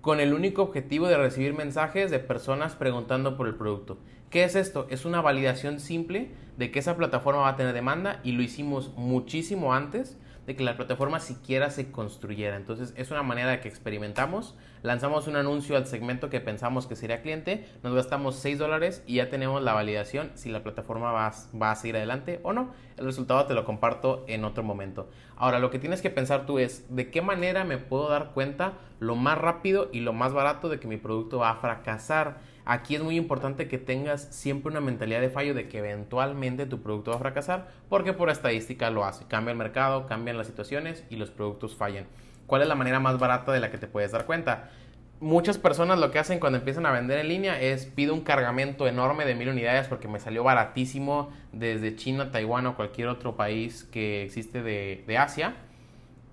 con 0.00 0.18
el 0.18 0.34
único 0.34 0.62
objetivo 0.62 1.06
de 1.06 1.16
recibir 1.16 1.54
mensajes 1.54 2.10
de 2.10 2.18
personas 2.18 2.74
preguntando 2.74 3.36
por 3.36 3.46
el 3.46 3.54
producto. 3.54 3.98
¿Qué 4.30 4.42
es 4.42 4.56
esto? 4.56 4.88
Es 4.90 5.04
una 5.04 5.20
validación 5.20 5.78
simple 5.78 6.30
de 6.56 6.72
que 6.72 6.80
esa 6.80 6.96
plataforma 6.96 7.42
va 7.42 7.50
a 7.50 7.56
tener 7.56 7.72
demanda 7.72 8.20
y 8.24 8.32
lo 8.32 8.42
hicimos 8.42 8.92
muchísimo 8.96 9.74
antes 9.74 10.18
de 10.46 10.56
que 10.56 10.64
la 10.64 10.76
plataforma 10.76 11.20
siquiera 11.20 11.70
se 11.70 11.90
construyera. 11.90 12.56
Entonces 12.56 12.92
es 12.96 13.10
una 13.10 13.22
manera 13.22 13.50
de 13.50 13.60
que 13.60 13.68
experimentamos, 13.68 14.56
lanzamos 14.82 15.26
un 15.26 15.36
anuncio 15.36 15.76
al 15.76 15.86
segmento 15.86 16.30
que 16.30 16.40
pensamos 16.40 16.86
que 16.86 16.96
sería 16.96 17.22
cliente, 17.22 17.66
nos 17.82 17.94
gastamos 17.94 18.36
6 18.36 18.58
dólares 18.58 19.02
y 19.06 19.16
ya 19.16 19.30
tenemos 19.30 19.62
la 19.62 19.72
validación 19.72 20.30
si 20.34 20.50
la 20.50 20.62
plataforma 20.62 21.12
va, 21.12 21.32
va 21.60 21.70
a 21.70 21.76
seguir 21.76 21.96
adelante 21.96 22.40
o 22.42 22.52
no. 22.52 22.72
El 22.96 23.06
resultado 23.06 23.46
te 23.46 23.54
lo 23.54 23.64
comparto 23.64 24.24
en 24.28 24.44
otro 24.44 24.62
momento. 24.62 25.08
Ahora 25.36 25.58
lo 25.58 25.70
que 25.70 25.78
tienes 25.78 26.02
que 26.02 26.10
pensar 26.10 26.46
tú 26.46 26.58
es 26.58 26.84
de 26.94 27.10
qué 27.10 27.22
manera 27.22 27.64
me 27.64 27.78
puedo 27.78 28.08
dar 28.08 28.32
cuenta 28.32 28.74
lo 28.98 29.16
más 29.16 29.38
rápido 29.38 29.88
y 29.92 30.00
lo 30.00 30.12
más 30.12 30.32
barato 30.32 30.68
de 30.68 30.78
que 30.78 30.86
mi 30.86 30.98
producto 30.98 31.38
va 31.38 31.50
a 31.50 31.56
fracasar. 31.56 32.38
Aquí 32.72 32.94
es 32.94 33.02
muy 33.02 33.16
importante 33.16 33.66
que 33.66 33.78
tengas 33.78 34.28
siempre 34.30 34.70
una 34.70 34.80
mentalidad 34.80 35.20
de 35.20 35.28
fallo 35.28 35.54
de 35.54 35.66
que 35.66 35.78
eventualmente 35.78 36.66
tu 36.66 36.80
producto 36.80 37.10
va 37.10 37.16
a 37.16 37.18
fracasar 37.18 37.66
porque 37.88 38.12
por 38.12 38.30
estadística 38.30 38.90
lo 38.90 39.04
hace. 39.04 39.24
Cambia 39.26 39.50
el 39.50 39.58
mercado, 39.58 40.06
cambian 40.06 40.38
las 40.38 40.46
situaciones 40.46 41.02
y 41.10 41.16
los 41.16 41.32
productos 41.32 41.74
fallan. 41.74 42.06
¿Cuál 42.46 42.62
es 42.62 42.68
la 42.68 42.76
manera 42.76 43.00
más 43.00 43.18
barata 43.18 43.50
de 43.50 43.58
la 43.58 43.72
que 43.72 43.78
te 43.78 43.88
puedes 43.88 44.12
dar 44.12 44.24
cuenta? 44.24 44.70
Muchas 45.18 45.58
personas 45.58 45.98
lo 45.98 46.12
que 46.12 46.20
hacen 46.20 46.38
cuando 46.38 46.60
empiezan 46.60 46.86
a 46.86 46.92
vender 46.92 47.18
en 47.18 47.26
línea 47.26 47.60
es 47.60 47.86
pido 47.86 48.14
un 48.14 48.20
cargamento 48.20 48.86
enorme 48.86 49.24
de 49.24 49.34
mil 49.34 49.48
unidades 49.48 49.88
porque 49.88 50.06
me 50.06 50.20
salió 50.20 50.44
baratísimo 50.44 51.32
desde 51.50 51.96
China, 51.96 52.30
Taiwán 52.30 52.68
o 52.68 52.76
cualquier 52.76 53.08
otro 53.08 53.34
país 53.34 53.82
que 53.82 54.22
existe 54.22 54.62
de, 54.62 55.02
de 55.08 55.18
Asia 55.18 55.56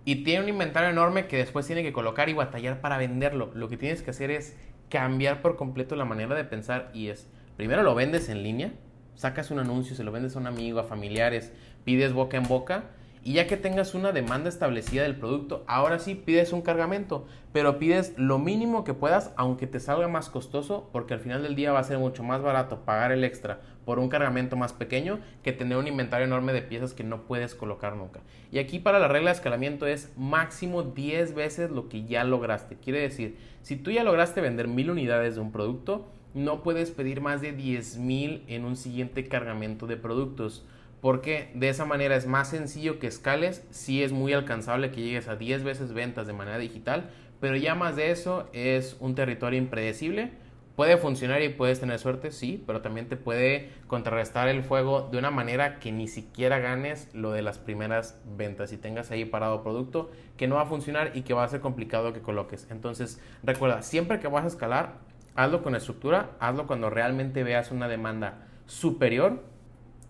y 0.07 0.23
tiene 0.23 0.41
un 0.41 0.47
inventario 0.47 0.89
enorme 0.89 1.27
que 1.27 1.35
después 1.35 1.67
tiene 1.67 1.83
que 1.83 1.91
colocar 1.91 2.29
y 2.29 2.33
batallar 2.33 2.79
para 2.79 2.97
venderlo. 2.97 3.51
Lo 3.53 3.67
que 3.67 3.75
tienes 3.75 4.01
que 4.01 4.11
hacer 4.11 4.31
es 4.31 4.55
cambiar 4.87 5.41
por 5.41 5.57
completo 5.57 5.97
la 5.97 6.05
manera 6.05 6.33
de 6.33 6.45
pensar 6.45 6.89
y 6.93 7.09
es, 7.09 7.27
primero 7.57 7.83
lo 7.83 7.93
vendes 7.93 8.29
en 8.29 8.41
línea, 8.41 8.71
sacas 9.15 9.51
un 9.51 9.59
anuncio, 9.59 9.97
se 9.97 10.05
lo 10.05 10.13
vendes 10.13 10.37
a 10.37 10.39
un 10.39 10.47
amigo, 10.47 10.79
a 10.79 10.85
familiares, 10.85 11.51
pides 11.83 12.13
boca 12.13 12.37
en 12.37 12.43
boca 12.43 12.85
y 13.27 13.33
ya 13.33 13.45
que 13.45 13.57
tengas 13.57 13.93
una 13.93 14.13
demanda 14.13 14.47
establecida 14.47 15.03
del 15.03 15.17
producto, 15.17 15.65
ahora 15.67 15.99
sí 15.99 16.15
pides 16.15 16.53
un 16.53 16.61
cargamento, 16.61 17.27
pero 17.51 17.77
pides 17.77 18.13
lo 18.15 18.39
mínimo 18.39 18.85
que 18.85 18.93
puedas, 18.93 19.33
aunque 19.35 19.67
te 19.67 19.81
salga 19.81 20.07
más 20.07 20.29
costoso, 20.29 20.89
porque 20.93 21.13
al 21.13 21.19
final 21.19 21.43
del 21.43 21.53
día 21.53 21.73
va 21.73 21.79
a 21.79 21.83
ser 21.83 21.97
mucho 21.97 22.23
más 22.23 22.41
barato 22.41 22.85
pagar 22.85 23.11
el 23.11 23.25
extra 23.25 23.59
por 23.83 23.99
un 23.99 24.07
cargamento 24.07 24.55
más 24.55 24.71
pequeño 24.71 25.19
que 25.43 25.51
tener 25.51 25.77
un 25.77 25.89
inventario 25.89 26.25
enorme 26.25 26.53
de 26.53 26.61
piezas 26.61 26.93
que 26.93 27.03
no 27.03 27.23
puedes 27.23 27.53
colocar 27.53 27.97
nunca. 27.97 28.21
Y 28.49 28.59
aquí 28.59 28.79
para 28.79 28.97
la 28.97 29.09
regla 29.09 29.31
de 29.31 29.35
escalamiento 29.35 29.87
es 29.87 30.13
máximo 30.15 30.83
10 30.83 31.35
veces 31.35 31.69
lo 31.69 31.89
que 31.89 32.05
ya 32.05 32.23
lograste. 32.23 32.77
Quiere 32.77 33.01
decir, 33.01 33.35
si 33.61 33.75
tú 33.75 33.91
ya 33.91 34.05
lograste 34.05 34.39
vender 34.39 34.69
mil 34.69 34.89
unidades 34.89 35.35
de 35.35 35.41
un 35.41 35.51
producto, 35.51 36.07
no 36.33 36.63
puedes 36.63 36.91
pedir 36.91 37.19
más 37.19 37.41
de 37.41 37.51
10 37.51 37.97
mil 37.97 38.45
en 38.47 38.63
un 38.63 38.77
siguiente 38.77 39.27
cargamento 39.27 39.85
de 39.85 39.97
productos 39.97 40.65
porque 41.01 41.51
de 41.53 41.69
esa 41.69 41.85
manera 41.85 42.15
es 42.15 42.25
más 42.25 42.49
sencillo 42.49 42.99
que 42.99 43.07
escales, 43.07 43.65
sí 43.69 44.03
es 44.03 44.11
muy 44.11 44.33
alcanzable 44.33 44.91
que 44.91 45.01
llegues 45.01 45.27
a 45.27 45.35
10 45.35 45.63
veces 45.63 45.93
ventas 45.93 46.27
de 46.27 46.33
manera 46.33 46.57
digital, 46.57 47.09
pero 47.39 47.55
ya 47.55 47.75
más 47.75 47.95
de 47.95 48.11
eso 48.11 48.49
es 48.53 48.97
un 48.99 49.15
territorio 49.15 49.59
impredecible. 49.59 50.31
Puede 50.75 50.97
funcionar 50.97 51.41
y 51.41 51.49
puedes 51.49 51.79
tener 51.79 51.97
suerte, 51.97 52.31
sí, 52.31 52.63
pero 52.67 52.81
también 52.81 53.07
te 53.07 53.15
puede 53.15 53.71
contrarrestar 53.87 54.47
el 54.47 54.63
fuego 54.63 55.09
de 55.11 55.17
una 55.17 55.31
manera 55.31 55.79
que 55.79 55.91
ni 55.91 56.07
siquiera 56.07 56.59
ganes 56.59 57.09
lo 57.15 57.31
de 57.31 57.41
las 57.41 57.57
primeras 57.57 58.21
ventas 58.37 58.71
y 58.73 58.77
tengas 58.77 59.09
ahí 59.09 59.25
parado 59.25 59.63
producto 59.63 60.11
que 60.35 60.47
no 60.47 60.55
va 60.55 60.63
a 60.63 60.67
funcionar 60.67 61.13
y 61.15 61.23
que 61.23 61.33
va 61.33 61.43
a 61.43 61.47
ser 61.47 61.61
complicado 61.61 62.13
que 62.13 62.21
coloques. 62.21 62.67
Entonces, 62.69 63.19
recuerda, 63.41 63.81
siempre 63.81 64.19
que 64.19 64.27
vas 64.27 64.43
a 64.43 64.47
escalar, 64.47 64.99
hazlo 65.35 65.63
con 65.63 65.73
estructura, 65.73 66.31
hazlo 66.39 66.67
cuando 66.67 66.91
realmente 66.91 67.43
veas 67.43 67.71
una 67.71 67.87
demanda 67.87 68.45
superior 68.67 69.41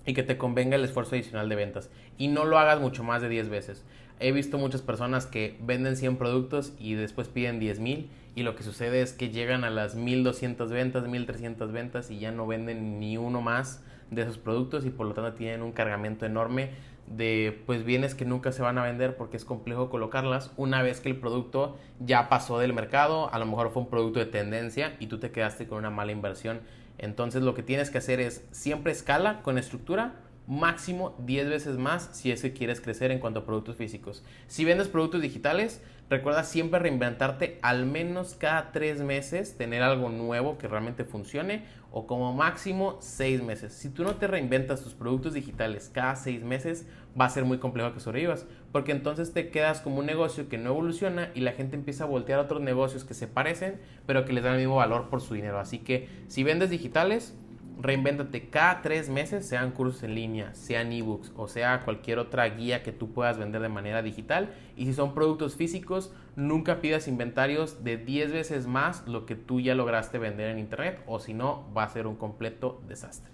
y 0.07 0.13
que 0.13 0.23
te 0.23 0.37
convenga 0.37 0.75
el 0.77 0.85
esfuerzo 0.85 1.13
adicional 1.13 1.49
de 1.49 1.55
ventas. 1.55 1.91
Y 2.17 2.29
no 2.29 2.45
lo 2.45 2.57
hagas 2.57 2.79
mucho 2.79 3.03
más 3.03 3.21
de 3.21 3.29
10 3.29 3.49
veces. 3.49 3.85
He 4.19 4.31
visto 4.31 4.57
muchas 4.57 4.81
personas 4.81 5.27
que 5.27 5.55
venden 5.61 5.95
100 5.95 6.17
productos 6.17 6.73
y 6.79 6.95
después 6.95 7.27
piden 7.27 7.59
10 7.59 7.79
mil 7.79 8.09
y 8.33 8.41
lo 8.43 8.55
que 8.55 8.63
sucede 8.63 9.01
es 9.01 9.13
que 9.13 9.29
llegan 9.29 9.63
a 9.63 9.69
las 9.69 9.93
1200 9.93 10.71
ventas, 10.71 11.07
1300 11.07 11.71
ventas 11.71 12.09
y 12.09 12.17
ya 12.17 12.31
no 12.31 12.47
venden 12.47 12.99
ni 12.99 13.17
uno 13.17 13.41
más 13.41 13.83
de 14.09 14.23
esos 14.23 14.37
productos 14.39 14.85
y 14.85 14.89
por 14.89 15.05
lo 15.05 15.13
tanto 15.13 15.33
tienen 15.33 15.61
un 15.61 15.71
cargamento 15.71 16.25
enorme 16.25 16.71
de 17.05 17.61
pues 17.65 17.83
bienes 17.83 18.15
que 18.15 18.25
nunca 18.25 18.51
se 18.51 18.61
van 18.61 18.77
a 18.77 18.83
vender 18.83 19.17
porque 19.17 19.37
es 19.37 19.45
complejo 19.45 19.89
colocarlas 19.89 20.51
una 20.57 20.81
vez 20.81 20.99
que 20.99 21.09
el 21.09 21.17
producto 21.17 21.77
ya 21.99 22.27
pasó 22.27 22.59
del 22.59 22.73
mercado, 22.73 23.31
a 23.33 23.39
lo 23.39 23.45
mejor 23.45 23.71
fue 23.71 23.83
un 23.83 23.89
producto 23.89 24.19
de 24.19 24.25
tendencia 24.25 24.95
y 24.99 25.07
tú 25.07 25.19
te 25.19 25.31
quedaste 25.31 25.67
con 25.67 25.79
una 25.79 25.89
mala 25.89 26.11
inversión 26.11 26.61
entonces 26.97 27.43
lo 27.43 27.53
que 27.53 27.63
tienes 27.63 27.89
que 27.89 27.97
hacer 27.97 28.19
es 28.19 28.43
siempre 28.51 28.91
escala 28.91 29.41
con 29.41 29.57
estructura, 29.57 30.15
máximo 30.47 31.15
10 31.25 31.49
veces 31.49 31.77
más 31.77 32.09
si 32.13 32.31
es 32.31 32.41
que 32.41 32.53
quieres 32.53 32.79
crecer 32.79 33.11
en 33.11 33.19
cuanto 33.19 33.41
a 33.41 33.45
productos 33.45 33.75
físicos. 33.75 34.23
Si 34.47 34.65
vendes 34.65 34.87
productos 34.87 35.21
digitales, 35.21 35.81
recuerda 36.09 36.43
siempre 36.43 36.79
reinventarte 36.79 37.59
al 37.61 37.85
menos 37.85 38.35
cada 38.35 38.71
3 38.71 39.01
meses, 39.01 39.57
tener 39.57 39.83
algo 39.83 40.09
nuevo 40.09 40.57
que 40.57 40.67
realmente 40.67 41.03
funcione 41.03 41.65
o 41.91 42.07
como 42.07 42.33
máximo 42.33 42.97
6 42.99 43.43
meses. 43.43 43.73
Si 43.73 43.89
tú 43.89 44.03
no 44.03 44.15
te 44.15 44.27
reinventas 44.27 44.81
tus 44.81 44.93
productos 44.93 45.33
digitales 45.33 45.89
cada 45.93 46.15
6 46.15 46.43
meses, 46.43 46.87
va 47.19 47.25
a 47.25 47.29
ser 47.29 47.45
muy 47.45 47.57
complejo 47.57 47.93
que 47.93 47.99
sobrevivas, 47.99 48.45
porque 48.71 48.91
entonces 48.91 49.33
te 49.33 49.49
quedas 49.49 49.81
como 49.81 49.99
un 49.99 50.05
negocio 50.05 50.49
que 50.49 50.57
no 50.57 50.69
evoluciona 50.69 51.31
y 51.33 51.41
la 51.41 51.53
gente 51.53 51.75
empieza 51.75 52.03
a 52.03 52.07
voltear 52.07 52.39
a 52.39 52.43
otros 52.43 52.61
negocios 52.61 53.03
que 53.03 53.13
se 53.13 53.27
parecen, 53.27 53.79
pero 54.05 54.25
que 54.25 54.33
les 54.33 54.43
dan 54.43 54.53
el 54.53 54.59
mismo 54.59 54.75
valor 54.75 55.09
por 55.09 55.21
su 55.21 55.33
dinero. 55.33 55.59
Así 55.59 55.79
que 55.79 56.07
si 56.27 56.43
vendes 56.43 56.69
digitales, 56.69 57.35
reinvéntate 57.79 58.49
cada 58.49 58.81
tres 58.81 59.09
meses, 59.09 59.47
sean 59.47 59.71
cursos 59.71 60.03
en 60.03 60.15
línea, 60.15 60.53
sean 60.55 60.91
ebooks 60.91 61.31
o 61.35 61.47
sea 61.47 61.81
cualquier 61.81 62.19
otra 62.19 62.47
guía 62.49 62.83
que 62.83 62.91
tú 62.91 63.13
puedas 63.13 63.37
vender 63.37 63.61
de 63.61 63.69
manera 63.69 64.01
digital. 64.01 64.53
Y 64.75 64.85
si 64.85 64.93
son 64.93 65.13
productos 65.13 65.55
físicos, 65.55 66.13
nunca 66.35 66.81
pidas 66.81 67.07
inventarios 67.07 67.83
de 67.83 67.97
10 67.97 68.31
veces 68.31 68.67
más 68.67 69.07
lo 69.07 69.25
que 69.25 69.35
tú 69.35 69.59
ya 69.59 69.75
lograste 69.75 70.17
vender 70.17 70.49
en 70.49 70.59
internet 70.59 71.01
o 71.07 71.19
si 71.19 71.33
no, 71.33 71.71
va 71.75 71.83
a 71.83 71.89
ser 71.89 72.07
un 72.07 72.15
completo 72.15 72.81
desastre. 72.87 73.31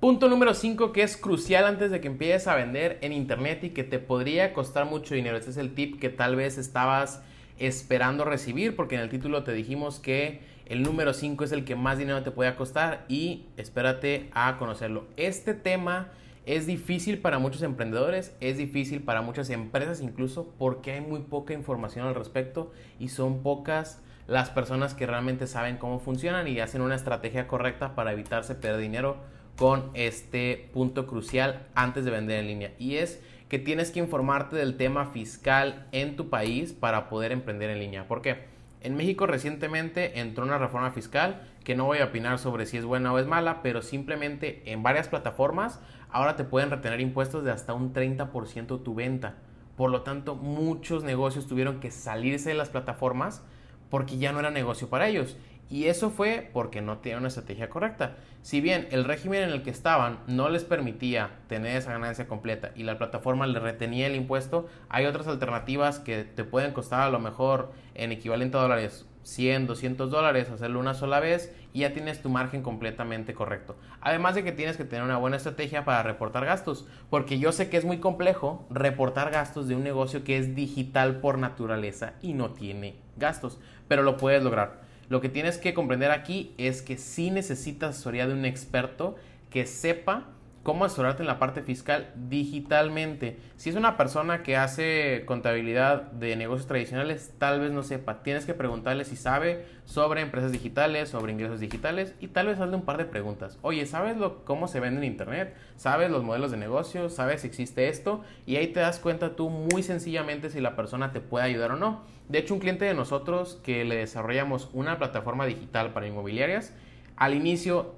Punto 0.00 0.28
número 0.28 0.52
5 0.52 0.92
que 0.92 1.02
es 1.02 1.16
crucial 1.16 1.64
antes 1.64 1.90
de 1.90 2.00
que 2.00 2.08
empieces 2.08 2.48
a 2.48 2.54
vender 2.54 2.98
en 3.00 3.12
internet 3.12 3.64
y 3.64 3.70
que 3.70 3.82
te 3.82 3.98
podría 3.98 4.52
costar 4.52 4.84
mucho 4.84 5.14
dinero. 5.14 5.38
Este 5.38 5.50
es 5.50 5.56
el 5.56 5.74
tip 5.74 5.98
que 5.98 6.10
tal 6.10 6.36
vez 6.36 6.58
estabas 6.58 7.22
esperando 7.58 8.26
recibir 8.26 8.76
porque 8.76 8.96
en 8.96 9.00
el 9.00 9.08
título 9.08 9.42
te 9.42 9.52
dijimos 9.52 9.98
que 9.98 10.40
el 10.66 10.82
número 10.82 11.14
5 11.14 11.44
es 11.44 11.52
el 11.52 11.64
que 11.64 11.76
más 11.76 11.98
dinero 11.98 12.22
te 12.22 12.32
puede 12.32 12.54
costar 12.56 13.04
y 13.08 13.46
espérate 13.56 14.28
a 14.32 14.56
conocerlo. 14.58 15.06
Este 15.16 15.54
tema 15.54 16.08
es 16.44 16.66
difícil 16.66 17.18
para 17.18 17.38
muchos 17.38 17.62
emprendedores, 17.62 18.34
es 18.40 18.56
difícil 18.56 19.00
para 19.00 19.22
muchas 19.22 19.50
empresas 19.50 20.00
incluso 20.00 20.52
porque 20.58 20.92
hay 20.92 21.00
muy 21.00 21.20
poca 21.20 21.54
información 21.54 22.06
al 22.06 22.14
respecto 22.14 22.72
y 22.98 23.08
son 23.08 23.42
pocas 23.42 24.02
las 24.26 24.50
personas 24.50 24.94
que 24.94 25.06
realmente 25.06 25.46
saben 25.46 25.76
cómo 25.76 26.00
funcionan 26.00 26.48
y 26.48 26.58
hacen 26.58 26.82
una 26.82 26.96
estrategia 26.96 27.46
correcta 27.46 27.94
para 27.94 28.12
evitarse 28.12 28.56
perder 28.56 28.80
dinero 28.80 29.16
con 29.56 29.90
este 29.94 30.68
punto 30.72 31.06
crucial 31.06 31.66
antes 31.74 32.04
de 32.04 32.10
vender 32.10 32.40
en 32.40 32.46
línea 32.48 32.72
y 32.78 32.96
es 32.96 33.22
que 33.48 33.60
tienes 33.60 33.92
que 33.92 34.00
informarte 34.00 34.56
del 34.56 34.76
tema 34.76 35.06
fiscal 35.06 35.86
en 35.92 36.16
tu 36.16 36.28
país 36.28 36.72
para 36.72 37.08
poder 37.08 37.30
emprender 37.30 37.70
en 37.70 37.78
línea. 37.78 38.08
¿Por 38.08 38.20
qué? 38.20 38.55
En 38.80 38.96
México 38.96 39.26
recientemente 39.26 40.20
entró 40.20 40.44
una 40.44 40.58
reforma 40.58 40.90
fiscal 40.90 41.42
que 41.64 41.74
no 41.74 41.86
voy 41.86 41.98
a 41.98 42.06
opinar 42.06 42.38
sobre 42.38 42.66
si 42.66 42.76
es 42.76 42.84
buena 42.84 43.12
o 43.12 43.18
es 43.18 43.26
mala, 43.26 43.62
pero 43.62 43.82
simplemente 43.82 44.62
en 44.70 44.82
varias 44.82 45.08
plataformas 45.08 45.80
ahora 46.10 46.36
te 46.36 46.44
pueden 46.44 46.70
retener 46.70 47.00
impuestos 47.00 47.44
de 47.44 47.50
hasta 47.50 47.74
un 47.74 47.92
30% 47.92 48.82
tu 48.82 48.94
venta. 48.94 49.36
Por 49.76 49.90
lo 49.90 50.02
tanto, 50.02 50.36
muchos 50.36 51.04
negocios 51.04 51.46
tuvieron 51.46 51.80
que 51.80 51.90
salirse 51.90 52.50
de 52.50 52.54
las 52.54 52.70
plataformas 52.70 53.42
porque 53.90 54.18
ya 54.18 54.32
no 54.32 54.40
era 54.40 54.50
negocio 54.50 54.88
para 54.88 55.08
ellos. 55.08 55.36
Y 55.68 55.86
eso 55.86 56.10
fue 56.10 56.48
porque 56.52 56.80
no 56.80 56.98
tenían 56.98 57.20
una 57.20 57.28
estrategia 57.28 57.68
correcta. 57.68 58.16
Si 58.42 58.60
bien 58.60 58.86
el 58.92 59.04
régimen 59.04 59.42
en 59.42 59.50
el 59.50 59.62
que 59.62 59.70
estaban 59.70 60.20
no 60.26 60.48
les 60.48 60.64
permitía 60.64 61.30
tener 61.48 61.76
esa 61.76 61.92
ganancia 61.92 62.28
completa 62.28 62.70
y 62.76 62.84
la 62.84 62.98
plataforma 62.98 63.46
les 63.46 63.62
retenía 63.62 64.06
el 64.06 64.14
impuesto, 64.14 64.68
hay 64.88 65.06
otras 65.06 65.26
alternativas 65.26 65.98
que 65.98 66.24
te 66.24 66.44
pueden 66.44 66.72
costar 66.72 67.00
a 67.00 67.10
lo 67.10 67.18
mejor 67.18 67.72
en 67.94 68.12
equivalente 68.12 68.56
a 68.56 68.60
dólares 68.60 69.06
100, 69.26 69.66
200 69.66 70.08
dólares, 70.08 70.50
hacerlo 70.50 70.78
una 70.78 70.94
sola 70.94 71.18
vez 71.18 71.52
y 71.72 71.80
ya 71.80 71.92
tienes 71.92 72.22
tu 72.22 72.28
margen 72.28 72.62
completamente 72.62 73.34
correcto. 73.34 73.76
Además 74.00 74.36
de 74.36 74.44
que 74.44 74.52
tienes 74.52 74.76
que 74.76 74.84
tener 74.84 75.04
una 75.04 75.18
buena 75.18 75.36
estrategia 75.36 75.84
para 75.84 76.04
reportar 76.04 76.46
gastos, 76.46 76.86
porque 77.10 77.40
yo 77.40 77.50
sé 77.50 77.68
que 77.68 77.76
es 77.76 77.84
muy 77.84 77.98
complejo 77.98 78.64
reportar 78.70 79.32
gastos 79.32 79.66
de 79.66 79.74
un 79.74 79.82
negocio 79.82 80.22
que 80.22 80.38
es 80.38 80.54
digital 80.54 81.16
por 81.16 81.38
naturaleza 81.38 82.12
y 82.22 82.34
no 82.34 82.50
tiene 82.50 83.00
gastos, 83.16 83.58
pero 83.88 84.04
lo 84.04 84.16
puedes 84.16 84.44
lograr. 84.44 84.85
Lo 85.08 85.20
que 85.20 85.28
tienes 85.28 85.58
que 85.58 85.74
comprender 85.74 86.10
aquí 86.10 86.54
es 86.58 86.82
que 86.82 86.96
sí 86.96 87.30
necesitas 87.30 87.90
asesoría 87.90 88.26
de 88.26 88.34
un 88.34 88.44
experto 88.44 89.16
que 89.50 89.66
sepa 89.66 90.28
cómo 90.66 90.84
asesorarte 90.84 91.22
en 91.22 91.28
la 91.28 91.38
parte 91.38 91.62
fiscal 91.62 92.10
digitalmente. 92.16 93.38
Si 93.56 93.70
es 93.70 93.76
una 93.76 93.96
persona 93.96 94.42
que 94.42 94.56
hace 94.56 95.22
contabilidad 95.24 96.10
de 96.10 96.34
negocios 96.34 96.66
tradicionales, 96.66 97.32
tal 97.38 97.60
vez 97.60 97.70
no 97.70 97.84
sepa. 97.84 98.24
Tienes 98.24 98.46
que 98.46 98.52
preguntarle 98.52 99.04
si 99.04 99.14
sabe 99.14 99.64
sobre 99.84 100.22
empresas 100.22 100.50
digitales, 100.50 101.08
sobre 101.08 101.30
ingresos 101.30 101.60
digitales 101.60 102.16
y 102.18 102.26
tal 102.26 102.48
vez 102.48 102.58
hazle 102.58 102.74
un 102.74 102.84
par 102.84 102.96
de 102.96 103.04
preguntas. 103.04 103.60
Oye, 103.62 103.86
¿sabes 103.86 104.16
lo, 104.16 104.44
cómo 104.44 104.66
se 104.66 104.80
vende 104.80 104.98
en 104.98 105.04
Internet? 105.04 105.54
¿Sabes 105.76 106.10
los 106.10 106.24
modelos 106.24 106.50
de 106.50 106.56
negocio? 106.56 107.10
¿Sabes 107.10 107.42
si 107.42 107.46
existe 107.46 107.88
esto? 107.88 108.24
Y 108.44 108.56
ahí 108.56 108.66
te 108.66 108.80
das 108.80 108.98
cuenta 108.98 109.36
tú 109.36 109.50
muy 109.50 109.84
sencillamente 109.84 110.50
si 110.50 110.60
la 110.60 110.74
persona 110.74 111.12
te 111.12 111.20
puede 111.20 111.44
ayudar 111.44 111.70
o 111.70 111.76
no. 111.76 112.02
De 112.28 112.40
hecho, 112.40 112.54
un 112.54 112.58
cliente 112.58 112.86
de 112.86 112.94
nosotros 112.94 113.60
que 113.62 113.84
le 113.84 113.94
desarrollamos 113.98 114.68
una 114.72 114.98
plataforma 114.98 115.46
digital 115.46 115.92
para 115.92 116.08
inmobiliarias, 116.08 116.74
al 117.14 117.34
inicio 117.34 117.94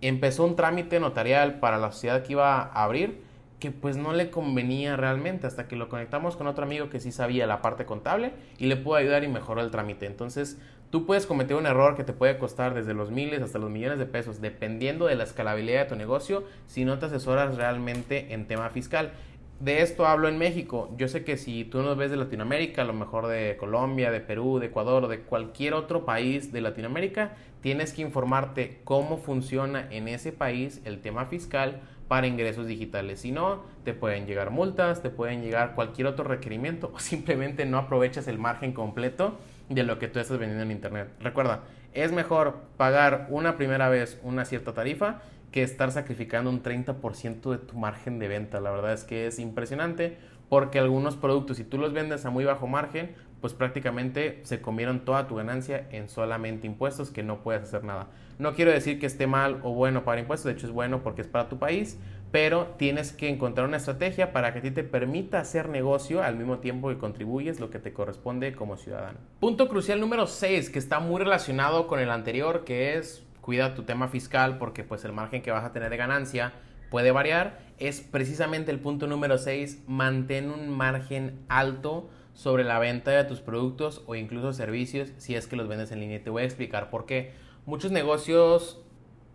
empezó 0.00 0.44
un 0.44 0.56
trámite 0.56 1.00
notarial 1.00 1.60
para 1.60 1.78
la 1.78 1.92
sociedad 1.92 2.22
que 2.22 2.32
iba 2.32 2.62
a 2.62 2.84
abrir 2.84 3.30
que 3.60 3.70
pues 3.70 3.96
no 3.96 4.12
le 4.12 4.30
convenía 4.30 4.96
realmente 4.96 5.46
hasta 5.46 5.68
que 5.68 5.76
lo 5.76 5.88
conectamos 5.88 6.36
con 6.36 6.46
otro 6.46 6.64
amigo 6.64 6.88
que 6.88 6.98
sí 6.98 7.12
sabía 7.12 7.46
la 7.46 7.62
parte 7.62 7.84
contable 7.84 8.32
y 8.58 8.66
le 8.66 8.76
pudo 8.76 8.96
ayudar 8.96 9.22
y 9.22 9.28
mejoró 9.28 9.60
el 9.60 9.70
trámite. 9.70 10.06
Entonces, 10.06 10.58
tú 10.90 11.06
puedes 11.06 11.26
cometer 11.26 11.56
un 11.56 11.66
error 11.66 11.94
que 11.94 12.02
te 12.02 12.14
puede 12.14 12.38
costar 12.38 12.74
desde 12.74 12.94
los 12.94 13.10
miles 13.10 13.42
hasta 13.42 13.58
los 13.58 13.70
millones 13.70 13.98
de 13.98 14.06
pesos, 14.06 14.40
dependiendo 14.40 15.06
de 15.06 15.14
la 15.14 15.24
escalabilidad 15.24 15.82
de 15.82 15.90
tu 15.90 15.96
negocio, 15.96 16.44
si 16.66 16.84
no 16.84 16.98
te 16.98 17.06
asesoras 17.06 17.56
realmente 17.56 18.32
en 18.32 18.46
tema 18.46 18.70
fiscal. 18.70 19.12
De 19.60 19.82
esto 19.82 20.06
hablo 20.06 20.28
en 20.28 20.38
México. 20.38 20.90
Yo 20.96 21.06
sé 21.06 21.22
que 21.22 21.36
si 21.36 21.64
tú 21.66 21.82
nos 21.82 21.98
ves 21.98 22.10
de 22.10 22.16
Latinoamérica, 22.16 22.80
a 22.80 22.86
lo 22.86 22.94
mejor 22.94 23.26
de 23.26 23.58
Colombia, 23.58 24.10
de 24.10 24.20
Perú, 24.20 24.58
de 24.58 24.68
Ecuador 24.68 25.04
o 25.04 25.08
de 25.08 25.20
cualquier 25.20 25.74
otro 25.74 26.06
país 26.06 26.50
de 26.50 26.62
Latinoamérica, 26.62 27.36
tienes 27.60 27.92
que 27.92 28.02
informarte 28.02 28.80
cómo 28.84 29.18
funciona 29.18 29.86
en 29.90 30.08
ese 30.08 30.32
país 30.32 30.80
el 30.84 31.00
tema 31.00 31.26
fiscal 31.26 31.80
para 32.08 32.26
ingresos 32.26 32.66
digitales. 32.66 33.20
Si 33.20 33.30
no, 33.30 33.62
te 33.84 33.94
pueden 33.94 34.26
llegar 34.26 34.50
multas, 34.50 35.00
te 35.00 35.10
pueden 35.10 35.42
llegar 35.42 35.74
cualquier 35.74 36.08
otro 36.08 36.24
requerimiento 36.24 36.90
o 36.94 36.98
simplemente 36.98 37.64
no 37.66 37.78
aprovechas 37.78 38.26
el 38.28 38.38
margen 38.38 38.72
completo 38.72 39.38
de 39.68 39.84
lo 39.84 39.98
que 39.98 40.08
tú 40.08 40.18
estás 40.18 40.38
vendiendo 40.38 40.64
en 40.64 40.72
Internet. 40.72 41.08
Recuerda, 41.20 41.62
es 41.92 42.10
mejor 42.10 42.62
pagar 42.76 43.28
una 43.30 43.56
primera 43.56 43.88
vez 43.88 44.18
una 44.24 44.44
cierta 44.44 44.74
tarifa 44.74 45.22
que 45.52 45.62
estar 45.62 45.90
sacrificando 45.92 46.50
un 46.50 46.62
30% 46.62 47.50
de 47.50 47.58
tu 47.58 47.76
margen 47.76 48.18
de 48.18 48.28
venta. 48.28 48.60
La 48.60 48.70
verdad 48.70 48.92
es 48.92 49.04
que 49.04 49.26
es 49.26 49.38
impresionante 49.38 50.16
porque 50.48 50.80
algunos 50.80 51.16
productos, 51.16 51.58
si 51.58 51.64
tú 51.64 51.78
los 51.78 51.92
vendes 51.92 52.24
a 52.26 52.30
muy 52.30 52.44
bajo 52.44 52.66
margen, 52.66 53.14
pues 53.40 53.54
prácticamente 53.54 54.40
se 54.44 54.60
comieron 54.60 55.04
toda 55.04 55.26
tu 55.26 55.36
ganancia 55.36 55.86
en 55.90 56.08
solamente 56.08 56.66
impuestos 56.66 57.10
que 57.10 57.22
no 57.22 57.42
puedes 57.42 57.62
hacer 57.62 57.84
nada. 57.84 58.08
No 58.38 58.54
quiero 58.54 58.70
decir 58.70 58.98
que 58.98 59.06
esté 59.06 59.26
mal 59.26 59.60
o 59.62 59.72
bueno 59.72 60.04
para 60.04 60.20
impuestos, 60.20 60.46
de 60.46 60.52
hecho 60.52 60.66
es 60.66 60.72
bueno 60.72 61.02
porque 61.02 61.22
es 61.22 61.28
para 61.28 61.48
tu 61.48 61.58
país, 61.58 61.98
pero 62.32 62.74
tienes 62.78 63.12
que 63.12 63.28
encontrar 63.28 63.66
una 63.66 63.78
estrategia 63.78 64.32
para 64.32 64.52
que 64.52 64.60
a 64.60 64.62
ti 64.62 64.70
te 64.70 64.84
permita 64.84 65.40
hacer 65.40 65.68
negocio 65.68 66.22
al 66.22 66.36
mismo 66.36 66.58
tiempo 66.58 66.88
que 66.88 66.98
contribuyes 66.98 67.60
lo 67.60 67.70
que 67.70 67.78
te 67.78 67.92
corresponde 67.92 68.54
como 68.54 68.76
ciudadano. 68.76 69.18
Punto 69.40 69.68
crucial 69.68 70.00
número 70.00 70.26
6 70.26 70.70
que 70.70 70.78
está 70.78 71.00
muy 71.00 71.18
relacionado 71.18 71.86
con 71.86 72.00
el 72.00 72.10
anterior, 72.10 72.64
que 72.64 72.96
es 72.96 73.24
cuida 73.40 73.74
tu 73.74 73.82
tema 73.82 74.08
fiscal 74.08 74.58
porque 74.58 74.84
pues 74.84 75.04
el 75.04 75.12
margen 75.12 75.42
que 75.42 75.50
vas 75.50 75.64
a 75.64 75.72
tener 75.72 75.90
de 75.90 75.96
ganancia 75.96 76.52
puede 76.90 77.12
variar, 77.12 77.58
es 77.78 78.00
precisamente 78.00 78.70
el 78.70 78.80
punto 78.80 79.06
número 79.06 79.38
6, 79.38 79.84
mantén 79.86 80.50
un 80.50 80.68
margen 80.68 81.40
alto 81.48 82.10
sobre 82.40 82.64
la 82.64 82.78
venta 82.78 83.10
de 83.10 83.24
tus 83.24 83.40
productos 83.40 84.02
o 84.06 84.14
incluso 84.14 84.54
servicios 84.54 85.12
si 85.18 85.34
es 85.34 85.46
que 85.46 85.56
los 85.56 85.68
vendes 85.68 85.92
en 85.92 86.00
línea. 86.00 86.24
Te 86.24 86.30
voy 86.30 86.40
a 86.40 86.46
explicar 86.46 86.88
por 86.88 87.04
qué. 87.04 87.34
Muchos 87.66 87.92
negocios 87.92 88.80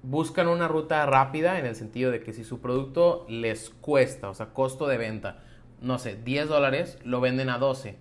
buscan 0.02 0.48
una 0.48 0.68
ruta 0.68 1.06
rápida 1.06 1.60
en 1.60 1.68
el 1.68 1.76
sentido 1.76 2.10
de 2.10 2.22
que 2.22 2.34
si 2.34 2.44
su 2.44 2.62
producto 2.62 3.28
les 3.30 3.70
cuesta, 3.70 4.28
o 4.28 4.34
sea, 4.34 4.54
costo 4.54 4.88
de 4.88 4.98
venta, 4.98 5.44
no 5.82 6.00
sé, 6.00 6.16
10 6.16 6.48
dólares, 6.48 6.98
lo 7.04 7.22
venden 7.22 7.50
a 7.50 7.60
12. 7.60 7.96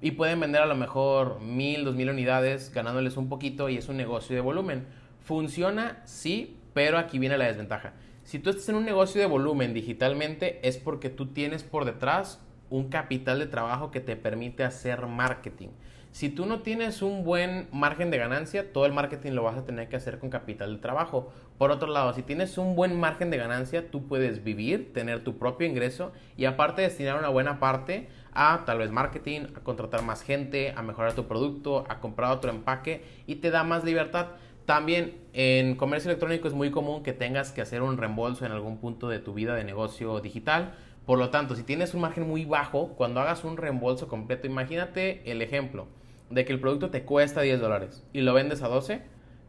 Y 0.00 0.12
pueden 0.12 0.38
vender 0.38 0.62
a 0.62 0.66
lo 0.66 0.76
mejor 0.76 1.40
1000, 1.40 1.86
2000 1.86 2.10
unidades 2.10 2.72
ganándoles 2.72 3.16
un 3.16 3.28
poquito 3.28 3.68
y 3.68 3.76
es 3.76 3.88
un 3.88 3.96
negocio 3.96 4.36
de 4.36 4.40
volumen. 4.40 4.86
Funciona, 5.20 6.00
sí, 6.04 6.60
pero 6.74 6.98
aquí 6.98 7.18
viene 7.18 7.38
la 7.38 7.46
desventaja. 7.46 7.94
Si 8.22 8.38
tú 8.38 8.50
estás 8.50 8.68
en 8.68 8.76
un 8.76 8.84
negocio 8.84 9.20
de 9.20 9.26
volumen 9.26 9.74
digitalmente 9.74 10.60
es 10.62 10.76
porque 10.76 11.10
tú 11.10 11.32
tienes 11.32 11.64
por 11.64 11.84
detrás 11.84 12.40
un 12.70 12.88
capital 12.88 13.38
de 13.38 13.46
trabajo 13.46 13.90
que 13.90 14.00
te 14.00 14.16
permite 14.16 14.64
hacer 14.64 15.06
marketing. 15.06 15.68
Si 16.10 16.30
tú 16.30 16.46
no 16.46 16.60
tienes 16.60 17.02
un 17.02 17.22
buen 17.22 17.68
margen 17.70 18.10
de 18.10 18.18
ganancia, 18.18 18.72
todo 18.72 18.86
el 18.86 18.92
marketing 18.92 19.32
lo 19.32 19.42
vas 19.42 19.58
a 19.58 19.64
tener 19.64 19.88
que 19.88 19.96
hacer 19.96 20.18
con 20.18 20.30
capital 20.30 20.74
de 20.74 20.80
trabajo. 20.80 21.32
Por 21.58 21.70
otro 21.70 21.88
lado, 21.88 22.12
si 22.14 22.22
tienes 22.22 22.56
un 22.58 22.74
buen 22.74 22.98
margen 22.98 23.30
de 23.30 23.36
ganancia, 23.36 23.90
tú 23.90 24.06
puedes 24.08 24.42
vivir, 24.42 24.92
tener 24.92 25.22
tu 25.22 25.38
propio 25.38 25.68
ingreso 25.68 26.12
y 26.36 26.46
aparte 26.46 26.82
destinar 26.82 27.18
una 27.18 27.28
buena 27.28 27.60
parte 27.60 28.08
a 28.32 28.64
tal 28.64 28.78
vez 28.78 28.90
marketing, 28.90 29.42
a 29.54 29.60
contratar 29.60 30.02
más 30.02 30.22
gente, 30.22 30.72
a 30.76 30.82
mejorar 30.82 31.12
tu 31.12 31.26
producto, 31.28 31.84
a 31.88 32.00
comprar 32.00 32.32
otro 32.32 32.50
empaque 32.50 33.04
y 33.26 33.36
te 33.36 33.50
da 33.50 33.62
más 33.62 33.84
libertad. 33.84 34.28
También 34.64 35.14
en 35.34 35.76
comercio 35.76 36.10
electrónico 36.10 36.48
es 36.48 36.54
muy 36.54 36.70
común 36.70 37.02
que 37.02 37.12
tengas 37.12 37.52
que 37.52 37.60
hacer 37.60 37.80
un 37.80 37.96
reembolso 37.96 38.44
en 38.44 38.52
algún 38.52 38.78
punto 38.78 39.08
de 39.08 39.18
tu 39.18 39.34
vida 39.34 39.54
de 39.54 39.64
negocio 39.64 40.20
digital 40.20 40.74
por 41.08 41.18
lo 41.18 41.30
tanto, 41.30 41.56
si 41.56 41.62
tienes 41.62 41.94
un 41.94 42.02
margen 42.02 42.28
muy 42.28 42.44
bajo, 42.44 42.88
cuando 42.88 43.20
hagas 43.20 43.42
un 43.42 43.56
reembolso 43.56 44.08
completo, 44.08 44.46
imagínate 44.46 45.22
el 45.32 45.40
ejemplo 45.40 45.86
de 46.28 46.44
que 46.44 46.52
el 46.52 46.60
producto 46.60 46.90
te 46.90 47.06
cuesta 47.06 47.40
10 47.40 47.62
dólares 47.62 48.04
y 48.12 48.20
lo 48.20 48.34
vendes 48.34 48.60
a 48.60 48.68
12, 48.68 49.00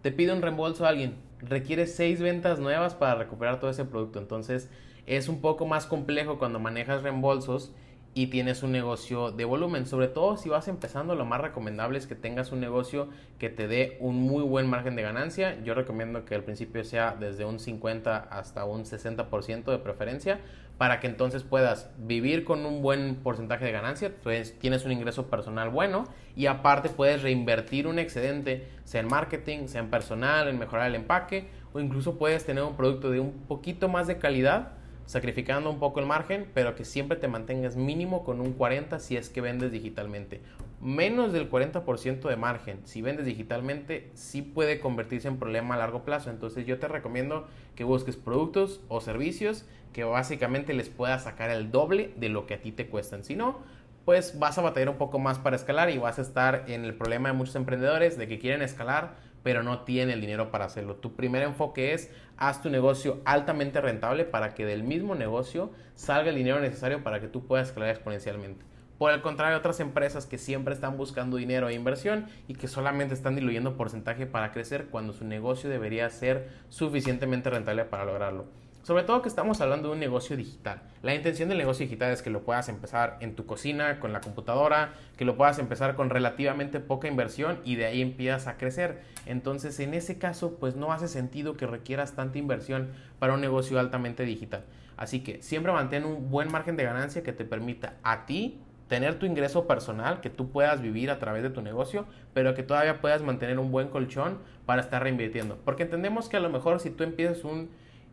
te 0.01 0.11
pide 0.13 0.31
un 0.31 0.41
reembolso 0.41 0.85
a 0.85 0.87
alguien, 0.87 1.17
requiere 1.39 1.85
6 1.85 2.21
ventas 2.21 2.61
nuevas 2.61 2.95
para 2.95 3.15
recuperar 3.15 3.59
todo 3.59 3.71
ese 3.71 3.83
producto. 3.83 4.19
Entonces, 4.19 4.69
es 5.05 5.27
un 5.27 5.41
poco 5.41 5.67
más 5.67 5.85
complejo 5.85 6.39
cuando 6.39 6.61
manejas 6.61 7.03
reembolsos 7.03 7.73
y 8.13 8.27
tienes 8.27 8.63
un 8.63 8.71
negocio 8.71 9.31
de 9.31 9.43
volumen. 9.43 9.85
Sobre 9.85 10.07
todo 10.07 10.37
si 10.37 10.47
vas 10.47 10.69
empezando, 10.69 11.13
lo 11.13 11.25
más 11.25 11.41
recomendable 11.41 11.99
es 11.99 12.07
que 12.07 12.15
tengas 12.15 12.53
un 12.53 12.61
negocio 12.61 13.09
que 13.37 13.49
te 13.49 13.67
dé 13.67 13.97
un 13.99 14.15
muy 14.15 14.43
buen 14.43 14.69
margen 14.69 14.95
de 14.95 15.01
ganancia. 15.01 15.61
Yo 15.63 15.73
recomiendo 15.73 16.23
que 16.23 16.35
al 16.35 16.45
principio 16.45 16.85
sea 16.85 17.17
desde 17.19 17.43
un 17.43 17.59
50 17.59 18.17
hasta 18.17 18.63
un 18.63 18.85
60% 18.85 19.65
de 19.65 19.77
preferencia 19.79 20.39
para 20.79 21.01
que 21.01 21.07
entonces 21.07 21.43
puedas 21.43 21.89
vivir 21.97 22.45
con 22.45 22.65
un 22.65 22.81
buen 22.81 23.15
porcentaje 23.15 23.65
de 23.65 23.73
ganancia, 23.73 24.13
pues 24.23 24.57
tienes 24.59 24.85
un 24.85 24.93
ingreso 24.93 25.29
personal 25.29 25.69
bueno 25.69 26.05
y 26.37 26.45
aparte 26.45 26.87
puedes 26.87 27.21
reinvertir 27.21 27.85
un 27.85 27.99
excedente, 27.99 28.65
sea 28.85 29.01
en 29.01 29.07
marketing, 29.07 29.67
sea 29.67 29.81
en 29.81 29.89
personal, 29.89 30.47
en 30.47 30.57
mejorar 30.57 30.87
el 30.87 30.95
empaque 30.95 31.49
o 31.73 31.81
incluso 31.81 32.17
puedes 32.17 32.45
tener 32.45 32.63
un 32.63 32.77
producto 32.77 33.11
de 33.11 33.19
un 33.19 33.33
poquito 33.33 33.89
más 33.89 34.07
de 34.07 34.19
calidad 34.19 34.79
sacrificando 35.05 35.69
un 35.69 35.79
poco 35.79 35.99
el 35.99 36.05
margen, 36.05 36.47
pero 36.53 36.75
que 36.75 36.85
siempre 36.85 37.17
te 37.17 37.27
mantengas 37.27 37.75
mínimo 37.75 38.23
con 38.23 38.39
un 38.39 38.53
40 38.53 38.99
si 38.99 39.17
es 39.17 39.29
que 39.29 39.41
vendes 39.41 39.71
digitalmente. 39.71 40.39
Menos 40.81 41.33
del 41.33 41.49
40% 41.49 42.29
de 42.29 42.35
margen, 42.37 42.79
si 42.85 43.01
vendes 43.01 43.25
digitalmente, 43.25 44.11
sí 44.13 44.43
puede 44.43 44.79
convertirse 44.79 45.27
en 45.27 45.37
problema 45.37 45.73
a 45.75 45.79
largo 45.79 46.05
plazo. 46.05 46.29
Entonces 46.29 46.67
yo 46.67 46.77
te 46.77 46.87
recomiendo 46.87 47.47
que 47.75 47.83
busques 47.83 48.17
productos 48.17 48.81
o 48.87 49.01
servicios 49.01 49.65
que 49.93 50.03
básicamente 50.03 50.73
les 50.73 50.89
puedas 50.89 51.23
sacar 51.23 51.49
el 51.49 51.71
doble 51.71 52.13
de 52.17 52.29
lo 52.29 52.45
que 52.45 52.55
a 52.55 52.61
ti 52.61 52.71
te 52.71 52.87
cuestan. 52.87 53.23
Si 53.23 53.35
no, 53.35 53.59
pues 54.05 54.39
vas 54.39 54.57
a 54.57 54.61
batallar 54.61 54.89
un 54.89 54.97
poco 54.97 55.19
más 55.19 55.39
para 55.39 55.55
escalar 55.55 55.89
y 55.89 55.97
vas 55.97 56.19
a 56.19 56.21
estar 56.21 56.65
en 56.67 56.85
el 56.85 56.93
problema 56.93 57.29
de 57.29 57.35
muchos 57.35 57.55
emprendedores 57.55 58.17
de 58.17 58.27
que 58.27 58.39
quieren 58.39 58.61
escalar 58.61 59.29
pero 59.43 59.63
no 59.63 59.81
tiene 59.81 60.13
el 60.13 60.21
dinero 60.21 60.51
para 60.51 60.65
hacerlo. 60.65 60.95
Tu 60.95 61.15
primer 61.15 61.43
enfoque 61.43 61.93
es 61.93 62.11
haz 62.37 62.61
tu 62.61 62.69
negocio 62.69 63.21
altamente 63.25 63.81
rentable 63.81 64.25
para 64.25 64.53
que 64.53 64.65
del 64.65 64.83
mismo 64.83 65.15
negocio 65.15 65.71
salga 65.95 66.29
el 66.29 66.35
dinero 66.35 66.59
necesario 66.59 67.03
para 67.03 67.19
que 67.19 67.27
tú 67.27 67.45
puedas 67.45 67.69
escalar 67.69 67.89
exponencialmente. 67.89 68.65
Por 68.97 69.13
el 69.13 69.21
contrario, 69.21 69.57
otras 69.57 69.79
empresas 69.79 70.25
que 70.25 70.37
siempre 70.37 70.73
están 70.73 70.97
buscando 70.97 71.37
dinero 71.37 71.69
e 71.69 71.73
inversión 71.73 72.25
y 72.49 72.55
que 72.55 72.67
solamente 72.67 73.13
están 73.13 73.35
diluyendo 73.35 73.77
porcentaje 73.77 74.25
para 74.25 74.51
crecer 74.51 74.87
cuando 74.87 75.13
su 75.13 75.23
negocio 75.23 75.69
debería 75.69 76.09
ser 76.09 76.49
suficientemente 76.67 77.49
rentable 77.49 77.85
para 77.85 78.03
lograrlo. 78.03 78.47
Sobre 78.89 79.03
todo 79.03 79.21
que 79.21 79.29
estamos 79.29 79.61
hablando 79.61 79.89
de 79.89 79.93
un 79.93 79.99
negocio 79.99 80.35
digital. 80.35 80.81
La 81.03 81.13
intención 81.13 81.47
del 81.47 81.59
negocio 81.59 81.85
digital 81.85 82.11
es 82.11 82.23
que 82.23 82.31
lo 82.31 82.41
puedas 82.41 82.69
empezar 82.69 83.17
en 83.19 83.35
tu 83.35 83.45
cocina, 83.45 83.99
con 83.99 84.13
la 84.13 84.19
computadora, 84.19 84.93
que 85.15 85.25
lo 85.25 85.37
puedas 85.37 85.59
empezar 85.59 85.93
con 85.93 86.09
relativamente 86.09 86.79
poca 86.79 87.07
inversión 87.07 87.59
y 87.63 87.75
de 87.75 87.85
ahí 87.85 88.01
empiezas 88.01 88.47
a 88.47 88.57
crecer. 88.57 89.03
Entonces, 89.27 89.79
en 89.79 89.93
ese 89.93 90.17
caso, 90.17 90.55
pues 90.59 90.75
no 90.75 90.91
hace 90.91 91.07
sentido 91.07 91.55
que 91.55 91.67
requieras 91.67 92.15
tanta 92.15 92.39
inversión 92.39 92.89
para 93.19 93.35
un 93.35 93.41
negocio 93.41 93.79
altamente 93.79 94.25
digital. 94.25 94.63
Así 94.97 95.19
que 95.19 95.43
siempre 95.43 95.71
mantén 95.71 96.03
un 96.03 96.31
buen 96.31 96.51
margen 96.51 96.75
de 96.75 96.85
ganancia 96.85 97.21
que 97.21 97.31
te 97.31 97.45
permita 97.45 97.93
a 98.01 98.25
ti 98.25 98.59
tener 98.87 99.19
tu 99.19 99.27
ingreso 99.27 99.67
personal, 99.67 100.19
que 100.19 100.31
tú 100.31 100.49
puedas 100.49 100.81
vivir 100.81 101.11
a 101.11 101.19
través 101.19 101.43
de 101.43 101.51
tu 101.51 101.61
negocio, 101.61 102.07
pero 102.33 102.55
que 102.55 102.63
todavía 102.63 103.01
puedas 103.01 103.21
mantener 103.21 103.59
un 103.59 103.69
buen 103.69 103.89
colchón 103.89 104.39
para 104.65 104.81
estar 104.81 105.03
reinvirtiendo. 105.03 105.59
Porque 105.63 105.83
entendemos 105.83 106.27
que 106.27 106.37
a 106.37 106.39
lo 106.39 106.49
mejor 106.49 106.79
si 106.79 106.89
tú 106.89 107.03
empiezas 107.03 107.43
un 107.43 107.69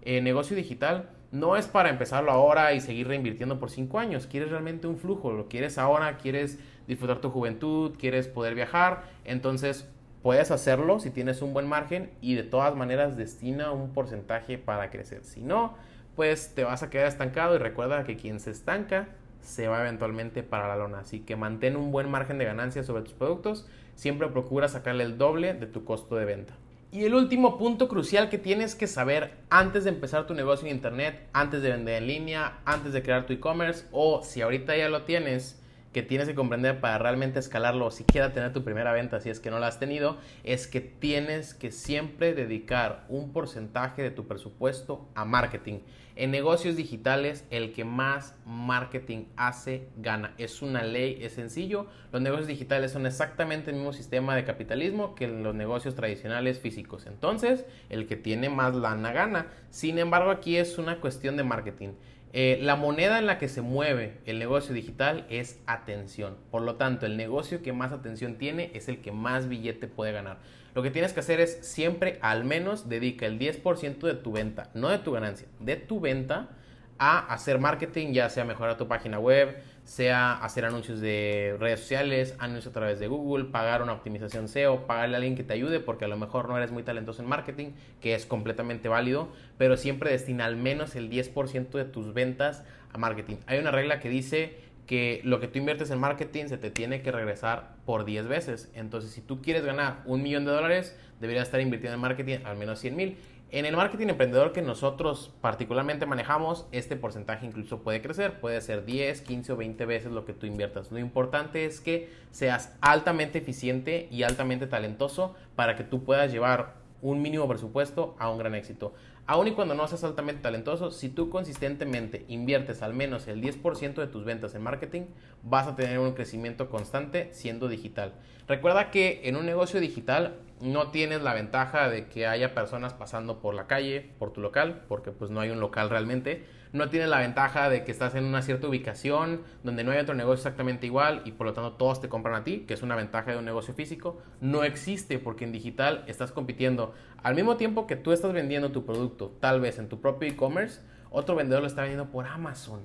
eh, 0.07 0.21
negocio 0.21 0.57
digital 0.57 1.11
no 1.33 1.57
es 1.57 1.66
para 1.66 1.90
empezarlo 1.90 2.31
ahora 2.31 2.73
y 2.75 2.81
seguir 2.81 3.09
reinvirtiendo 3.09 3.59
por 3.59 3.71
cinco 3.71 3.99
años. 3.99 4.29
Quieres 4.29 4.51
realmente 4.51 4.87
un 4.87 4.97
flujo, 4.97 5.33
lo 5.33 5.49
quieres 5.49 5.79
ahora, 5.79 6.16
quieres 6.16 6.61
disfrutar 6.87 7.21
tu 7.21 7.31
juventud, 7.31 7.97
quieres 7.99 8.29
poder 8.29 8.55
viajar. 8.55 9.03
Entonces 9.25 9.88
puedes 10.23 10.53
hacerlo 10.53 11.01
si 11.01 11.11
tienes 11.11 11.42
un 11.42 11.53
buen 11.53 11.66
margen 11.66 12.12
y 12.21 12.37
de 12.37 12.45
todas 12.45 12.77
maneras 12.77 13.16
destina 13.16 13.73
un 13.73 13.92
porcentaje 13.92 14.59
para 14.59 14.90
crecer. 14.90 15.25
Si 15.25 15.42
no, 15.42 15.75
pues 16.14 16.55
te 16.55 16.62
vas 16.62 16.85
a 16.85 16.88
quedar 16.88 17.09
estancado 17.09 17.57
y 17.57 17.59
recuerda 17.59 18.05
que 18.05 18.16
quien 18.16 18.38
se 18.38 18.53
estanca 18.53 19.09
se 19.40 19.66
va 19.66 19.81
eventualmente 19.81 20.45
para 20.45 20.69
la 20.69 20.77
lona. 20.77 21.01
Así 21.01 21.19
que 21.19 21.35
mantén 21.35 21.77
un 21.77 21.90
buen 21.90 22.09
margen 22.09 22.38
de 22.38 22.45
ganancia 22.45 22.85
sobre 22.85 23.03
tus 23.03 23.12
productos. 23.12 23.66
Siempre 23.97 24.29
procura 24.29 24.69
sacarle 24.69 25.03
el 25.03 25.19
doble 25.19 25.55
de 25.55 25.66
tu 25.66 25.85
costo 25.85 26.14
de 26.14 26.25
venta. 26.27 26.55
Y 26.92 27.05
el 27.05 27.14
último 27.14 27.59
punto 27.59 27.88
crucial 27.88 28.29
que 28.29 28.38
tienes 28.38 28.75
que 28.75 28.87
saber 28.87 29.33
antes 29.51 29.85
de 29.85 29.90
empezar 29.90 30.27
tu 30.27 30.35
negocio 30.35 30.68
en 30.68 30.75
Internet, 30.75 31.29
antes 31.33 31.62
de 31.62 31.70
vender 31.70 32.03
en 32.03 32.07
línea, 32.07 32.59
antes 32.64 32.92
de 32.92 33.03
crear 33.03 33.27
tu 33.27 33.33
e-commerce 33.33 33.87
o 33.92 34.22
si 34.22 34.40
ahorita 34.40 34.77
ya 34.77 34.88
lo 34.88 35.03
tienes, 35.03 35.61
que 35.96 36.02
tienes 36.02 36.28
que 36.28 36.35
comprender 36.35 36.78
para 36.82 36.98
realmente 36.98 37.38
escalarlo 37.38 37.87
o 37.87 37.90
siquiera 37.90 38.35
tener 38.35 38.52
tu 38.52 38.62
primera 38.62 38.92
venta 38.92 39.18
si 39.18 39.30
es 39.30 39.40
que 39.40 39.50
no 39.50 39.59
la 39.59 39.68
has 39.68 39.78
tenido, 39.78 40.18
es 40.44 40.66
que 40.66 40.82
tienes 40.82 41.54
que 41.54 41.72
siempre 41.72 42.35
dedicar 42.35 43.06
un 43.09 43.32
porcentaje 43.32 44.02
de 44.02 44.11
tu 44.11 44.26
presupuesto 44.26 45.09
a 45.14 45.24
marketing. 45.24 45.78
En 46.14 46.30
negocios 46.30 46.76
digitales, 46.76 47.46
el 47.50 47.72
que 47.72 47.87
más 47.87 48.35
marketing 48.44 49.24
hace, 49.37 49.88
gana. 49.96 50.35
Es 50.37 50.61
una 50.61 50.82
ley, 50.82 51.18
es 51.22 51.32
sencillo. 51.32 51.87
Los 52.12 52.20
negocios 52.20 52.46
digitales 52.46 52.92
son 52.92 53.06
exactamente 53.06 53.70
el 53.70 53.76
mismo 53.76 53.94
sistema 53.94 54.37
de 54.37 54.44
capitalismo 54.44 55.14
que 55.14 55.28
los 55.28 55.54
negocios 55.54 55.94
tradicionales 55.94 56.61
físicos. 56.61 57.06
Entonces, 57.06 57.64
el 57.88 58.06
que 58.06 58.16
tiene 58.16 58.50
más 58.50 58.74
lana 58.74 59.12
gana. 59.12 59.46
Sin 59.70 59.98
embargo, 59.98 60.30
aquí 60.30 60.59
es 60.59 60.76
una 60.76 61.00
cuestión 61.00 61.38
de 61.38 61.44
marketing. 61.44 61.90
Eh, 62.38 62.59
la 62.61 62.77
moneda 62.77 63.18
en 63.18 63.25
la 63.25 63.38
que 63.38 63.49
se 63.49 63.62
mueve 63.62 64.18
el 64.27 64.38
negocio 64.38 64.75
digital 64.75 65.25
es 65.31 65.59
atención. 65.64 66.37
Por 66.51 66.61
lo 66.61 66.75
tanto, 66.75 67.07
el 67.07 67.16
negocio 67.16 67.62
que 67.62 67.72
más 67.72 67.92
atención 67.92 68.37
tiene 68.37 68.70
es 68.75 68.90
el 68.90 69.01
que 69.01 69.11
más 69.11 69.49
billete 69.49 69.87
puede 69.87 70.12
ganar. 70.12 70.37
Lo 70.75 70.83
que 70.83 70.90
tienes 70.90 71.14
que 71.14 71.20
hacer 71.20 71.40
es 71.40 71.66
siempre 71.66 72.18
al 72.20 72.44
menos 72.44 72.90
dedica 72.90 73.25
el 73.25 73.38
10% 73.38 74.01
de 74.01 74.12
tu 74.12 74.33
venta, 74.33 74.68
no 74.75 74.90
de 74.90 74.99
tu 74.99 75.12
ganancia, 75.12 75.49
de 75.61 75.77
tu 75.77 75.99
venta 75.99 76.51
a 76.99 77.20
hacer 77.33 77.59
marketing, 77.59 78.12
ya 78.12 78.29
sea 78.29 78.44
mejorar 78.44 78.77
tu 78.77 78.87
página 78.87 79.18
web, 79.18 79.57
sea 79.87 80.33
hacer 80.33 80.64
anuncios 80.64 81.01
de 81.01 81.57
redes 81.61 81.79
sociales, 81.79 82.35
anuncios 82.40 82.66
a 82.66 82.72
través 82.72 82.99
de 82.99 83.07
Google, 83.07 83.44
pagar 83.44 83.83
una 83.83 83.92
optimización 83.92 84.49
SEO, 84.49 84.85
pagarle 84.87 85.14
a 85.14 85.18
alguien 85.18 85.37
que 85.37 85.44
te 85.44 85.53
ayude 85.55 85.79
porque 85.79 86.05
a 86.05 86.09
lo 86.09 86.16
mejor 86.16 86.49
no 86.49 86.57
eres 86.57 86.72
muy 86.72 86.83
talentoso 86.83 87.22
en 87.22 87.29
marketing, 87.29 87.68
que 88.01 88.14
es 88.14 88.27
completamente 88.27 88.88
válido, 88.88 89.29
pero 89.59 89.77
siempre 89.77 90.11
destina 90.11 90.44
al 90.44 90.57
menos 90.57 90.96
el 90.96 91.09
10% 91.09 91.70
de 91.70 91.85
tus 91.85 92.12
ventas 92.12 92.64
a 92.92 92.99
marketing. 92.99 93.37
Hay 93.46 93.61
una 93.61 93.70
regla 93.70 94.01
que 94.01 94.09
dice 94.09 94.57
que 94.88 95.20
lo 95.22 95.38
que 95.38 95.46
tú 95.46 95.61
inviertes 95.61 95.90
en 95.90 96.01
marketing 96.01 96.46
se 96.46 96.59
te 96.59 96.70
tiene 96.70 97.03
que 97.03 97.12
regresar 97.12 97.77
por 97.85 98.05
10 98.05 98.27
veces. 98.27 98.70
Entonces, 98.75 99.12
si 99.12 99.20
tú 99.20 99.40
quieres 99.40 99.64
ganar 99.64 100.03
un 100.05 100.22
millón 100.22 100.44
de 100.44 100.51
dólares, 100.51 100.96
deberías 101.20 101.46
estar 101.46 101.61
invirtiendo 101.61 101.94
en 101.94 102.01
marketing 102.01 102.38
al 102.44 102.57
menos 102.57 102.81
100 102.81 102.96
mil. 102.96 103.16
En 103.50 103.64
el 103.64 103.76
marketing 103.76 104.09
emprendedor 104.09 104.52
que 104.52 104.61
nosotros 104.61 105.32
particularmente 105.40 106.04
manejamos, 106.04 106.66
este 106.72 106.96
porcentaje 106.96 107.46
incluso 107.46 107.78
puede 107.78 108.02
crecer, 108.02 108.40
puede 108.40 108.61
ser 108.61 108.85
10, 108.85 109.20
15 109.20 109.52
o 109.52 109.56
20 109.56 109.87
veces 109.87 110.11
lo 110.11 110.24
que 110.24 110.32
tú 110.32 110.46
inviertas. 110.46 110.90
Lo 110.90 110.98
importante 110.98 111.64
es 111.64 111.80
que 111.80 112.11
seas 112.32 112.76
altamente 112.80 113.38
eficiente 113.38 114.09
y 114.11 114.24
altamente 114.24 114.66
talentoso 114.66 115.37
para 115.54 115.76
que 115.76 115.85
tú 115.85 116.02
puedas 116.02 116.32
llevar 116.32 116.74
un 117.02 117.22
mínimo 117.22 117.46
presupuesto 117.46 118.16
a 118.18 118.30
un 118.30 118.38
gran 118.38 118.56
éxito. 118.56 118.94
Aun 119.28 119.46
y 119.46 119.52
cuando 119.52 119.74
no 119.74 119.87
seas 119.87 120.02
altamente 120.02 120.42
talentoso, 120.42 120.90
si 120.90 121.09
tú 121.09 121.30
consistentemente 121.30 122.24
inviertes 122.26 122.82
al 122.82 122.94
menos 122.94 123.28
el 123.28 123.40
10% 123.40 123.94
de 123.94 124.06
tus 124.09 124.24
ventas 124.24 124.56
en 124.56 124.62
marketing, 124.62 125.02
vas 125.44 125.68
a 125.68 125.76
tener 125.76 126.00
un 126.00 126.14
crecimiento 126.14 126.68
constante 126.68 127.30
siendo 127.32 127.68
digital. 127.68 128.14
Recuerda 128.48 128.90
que 128.90 129.22
en 129.24 129.37
un 129.37 129.46
negocio 129.46 129.78
digital 129.78 130.35
no 130.61 130.90
tienes 130.90 131.23
la 131.23 131.35
ventaja 131.35 131.88
de 131.88 132.07
que 132.07 132.27
haya 132.27 132.55
personas 132.55 132.95
pasando 132.95 133.40
por 133.40 133.55
la 133.55 133.66
calle, 133.66 134.12
por 134.19 134.33
tu 134.33 134.40
local, 134.40 134.85
porque 134.88 135.11
pues 135.11 135.31
no 135.31 135.40
hay 135.40 135.51
un 135.51 135.61
local 135.61 135.90
realmente. 135.90 136.47
No 136.73 136.88
tienes 136.88 137.09
la 137.09 137.21
ventaja 137.21 137.69
de 137.69 137.85
que 137.85 137.92
estás 137.92 138.14
en 138.14 138.25
una 138.25 138.42
cierta 138.42 138.66
ubicación 138.66 139.42
donde 139.62 139.85
no 139.85 139.92
hay 139.92 139.99
otro 139.99 140.14
negocio 140.14 140.40
exactamente 140.40 140.87
igual 140.87 141.23
y 141.25 141.33
por 141.33 141.47
lo 141.47 141.53
tanto 141.53 141.73
todos 141.73 142.01
te 142.01 142.09
compran 142.09 142.35
a 142.35 142.45
ti, 142.45 142.64
que 142.66 142.75
es 142.75 142.83
una 142.83 142.97
ventaja 142.97 143.33
de 143.33 143.38
un 143.38 143.45
negocio 143.45 143.75
físico. 143.75 144.19
No 144.40 144.64
existe 144.64 145.19
porque 145.19 145.45
en 145.45 145.53
digital 145.53 146.05
estás 146.07 146.33
compitiendo 146.33 146.95
al 147.23 147.35
mismo 147.35 147.57
tiempo 147.57 147.87
que 147.87 147.97
tú 147.97 148.12
estás 148.12 148.33
vendiendo 148.33 148.73
tu 148.73 148.85
producto, 148.85 149.37
tal 149.40 149.61
vez 149.61 149.79
en 149.79 149.88
tu 149.88 150.01
propio 150.01 150.29
e-commerce, 150.29 150.81
otro 151.11 151.35
vendedor 151.35 151.62
lo 151.62 151.69
está 151.69 151.83
vendiendo 151.83 152.11
por 152.11 152.27
Amazon 152.27 152.81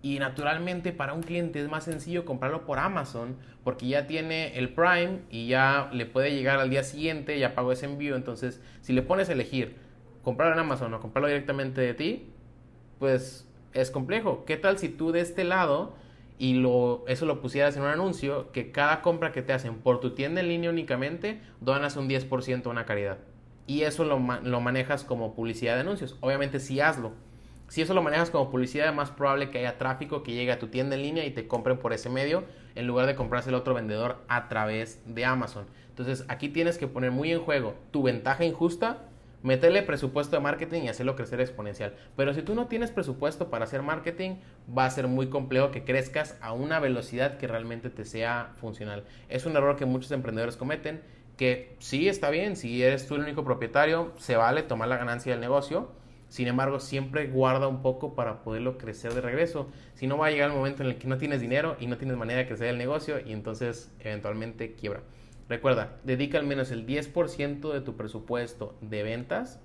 y 0.00 0.18
naturalmente 0.18 0.92
para 0.92 1.12
un 1.12 1.22
cliente 1.22 1.60
es 1.60 1.68
más 1.68 1.84
sencillo 1.84 2.24
comprarlo 2.24 2.64
por 2.64 2.78
Amazon 2.78 3.36
porque 3.64 3.88
ya 3.88 4.06
tiene 4.06 4.56
el 4.56 4.68
Prime 4.70 5.20
y 5.30 5.48
ya 5.48 5.90
le 5.92 6.06
puede 6.06 6.34
llegar 6.34 6.60
al 6.60 6.70
día 6.70 6.84
siguiente, 6.84 7.38
ya 7.38 7.54
pagó 7.54 7.72
ese 7.72 7.86
envío. 7.86 8.14
Entonces, 8.14 8.60
si 8.80 8.92
le 8.92 9.02
pones 9.02 9.28
a 9.28 9.32
elegir 9.32 9.76
comprarlo 10.22 10.54
en 10.54 10.60
Amazon 10.60 10.94
o 10.94 11.00
comprarlo 11.00 11.28
directamente 11.28 11.80
de 11.80 11.94
ti, 11.94 12.30
pues 12.98 13.48
es 13.72 13.90
complejo. 13.90 14.44
¿Qué 14.44 14.56
tal 14.56 14.78
si 14.78 14.88
tú 14.88 15.10
de 15.10 15.20
este 15.20 15.42
lado 15.42 15.94
y 16.38 16.54
lo, 16.54 17.04
eso 17.08 17.26
lo 17.26 17.40
pusieras 17.40 17.76
en 17.76 17.82
un 17.82 17.88
anuncio 17.88 18.52
que 18.52 18.70
cada 18.70 19.02
compra 19.02 19.32
que 19.32 19.42
te 19.42 19.52
hacen 19.52 19.78
por 19.78 19.98
tu 19.98 20.14
tienda 20.14 20.40
en 20.40 20.48
línea 20.48 20.70
únicamente 20.70 21.40
donas 21.60 21.96
un 21.96 22.08
10% 22.08 22.66
a 22.66 22.70
una 22.70 22.86
caridad? 22.86 23.18
Y 23.66 23.82
eso 23.82 24.04
lo, 24.04 24.18
lo 24.42 24.60
manejas 24.60 25.02
como 25.02 25.34
publicidad 25.34 25.74
de 25.74 25.80
anuncios. 25.80 26.16
Obviamente 26.20 26.60
sí 26.60 26.80
hazlo 26.80 27.12
si 27.68 27.82
eso 27.82 27.92
lo 27.92 28.02
manejas 28.02 28.30
como 28.30 28.50
publicidad, 28.50 28.88
es 28.88 28.94
más 28.94 29.10
probable 29.10 29.50
que 29.50 29.58
haya 29.58 29.76
tráfico 29.76 30.22
que 30.22 30.32
llegue 30.32 30.52
a 30.52 30.58
tu 30.58 30.68
tienda 30.68 30.96
en 30.96 31.02
línea 31.02 31.26
y 31.26 31.30
te 31.30 31.46
compren 31.46 31.78
por 31.78 31.92
ese 31.92 32.08
medio 32.08 32.44
en 32.74 32.86
lugar 32.86 33.06
de 33.06 33.14
comprarse 33.14 33.50
el 33.50 33.54
otro 33.54 33.74
vendedor 33.74 34.18
a 34.28 34.48
través 34.48 35.02
de 35.06 35.24
Amazon. 35.26 35.66
Entonces 35.90 36.24
aquí 36.28 36.48
tienes 36.48 36.78
que 36.78 36.88
poner 36.88 37.10
muy 37.10 37.30
en 37.30 37.40
juego 37.40 37.74
tu 37.90 38.02
ventaja 38.02 38.44
injusta, 38.44 38.98
meterle 39.42 39.82
presupuesto 39.82 40.36
de 40.36 40.42
marketing 40.42 40.82
y 40.82 40.88
hacerlo 40.88 41.14
crecer 41.14 41.40
exponencial. 41.40 41.94
Pero 42.16 42.32
si 42.32 42.42
tú 42.42 42.54
no 42.54 42.68
tienes 42.68 42.90
presupuesto 42.90 43.50
para 43.50 43.64
hacer 43.64 43.82
marketing, 43.82 44.36
va 44.76 44.86
a 44.86 44.90
ser 44.90 45.06
muy 45.06 45.28
complejo 45.28 45.70
que 45.70 45.84
crezcas 45.84 46.38
a 46.40 46.52
una 46.52 46.80
velocidad 46.80 47.36
que 47.36 47.46
realmente 47.46 47.90
te 47.90 48.06
sea 48.06 48.52
funcional. 48.56 49.04
Es 49.28 49.44
un 49.44 49.56
error 49.56 49.76
que 49.76 49.84
muchos 49.84 50.10
emprendedores 50.12 50.56
cometen, 50.56 51.02
que 51.36 51.76
sí 51.80 52.08
está 52.08 52.30
bien, 52.30 52.56
si 52.56 52.82
eres 52.82 53.06
tú 53.06 53.16
el 53.16 53.22
único 53.22 53.44
propietario, 53.44 54.12
se 54.16 54.36
vale 54.36 54.62
tomar 54.62 54.88
la 54.88 54.96
ganancia 54.96 55.32
del 55.32 55.40
negocio 55.40 55.90
sin 56.28 56.46
embargo, 56.46 56.78
siempre 56.78 57.26
guarda 57.26 57.68
un 57.68 57.80
poco 57.80 58.14
para 58.14 58.42
poderlo 58.42 58.76
crecer 58.76 59.14
de 59.14 59.22
regreso. 59.22 59.68
Si 59.94 60.06
no, 60.06 60.18
va 60.18 60.26
a 60.26 60.30
llegar 60.30 60.50
el 60.50 60.56
momento 60.56 60.82
en 60.82 60.90
el 60.90 60.98
que 60.98 61.08
no 61.08 61.16
tienes 61.16 61.40
dinero 61.40 61.76
y 61.80 61.86
no 61.86 61.96
tienes 61.96 62.16
manera 62.16 62.40
de 62.40 62.46
crecer 62.46 62.68
el 62.68 62.78
negocio 62.78 63.18
y 63.24 63.32
entonces 63.32 63.94
eventualmente 64.00 64.74
quiebra. 64.74 65.00
Recuerda, 65.48 65.96
dedica 66.04 66.38
al 66.38 66.46
menos 66.46 66.70
el 66.70 66.86
10% 66.86 67.72
de 67.72 67.80
tu 67.80 67.96
presupuesto 67.96 68.74
de 68.82 69.02
ventas 69.02 69.60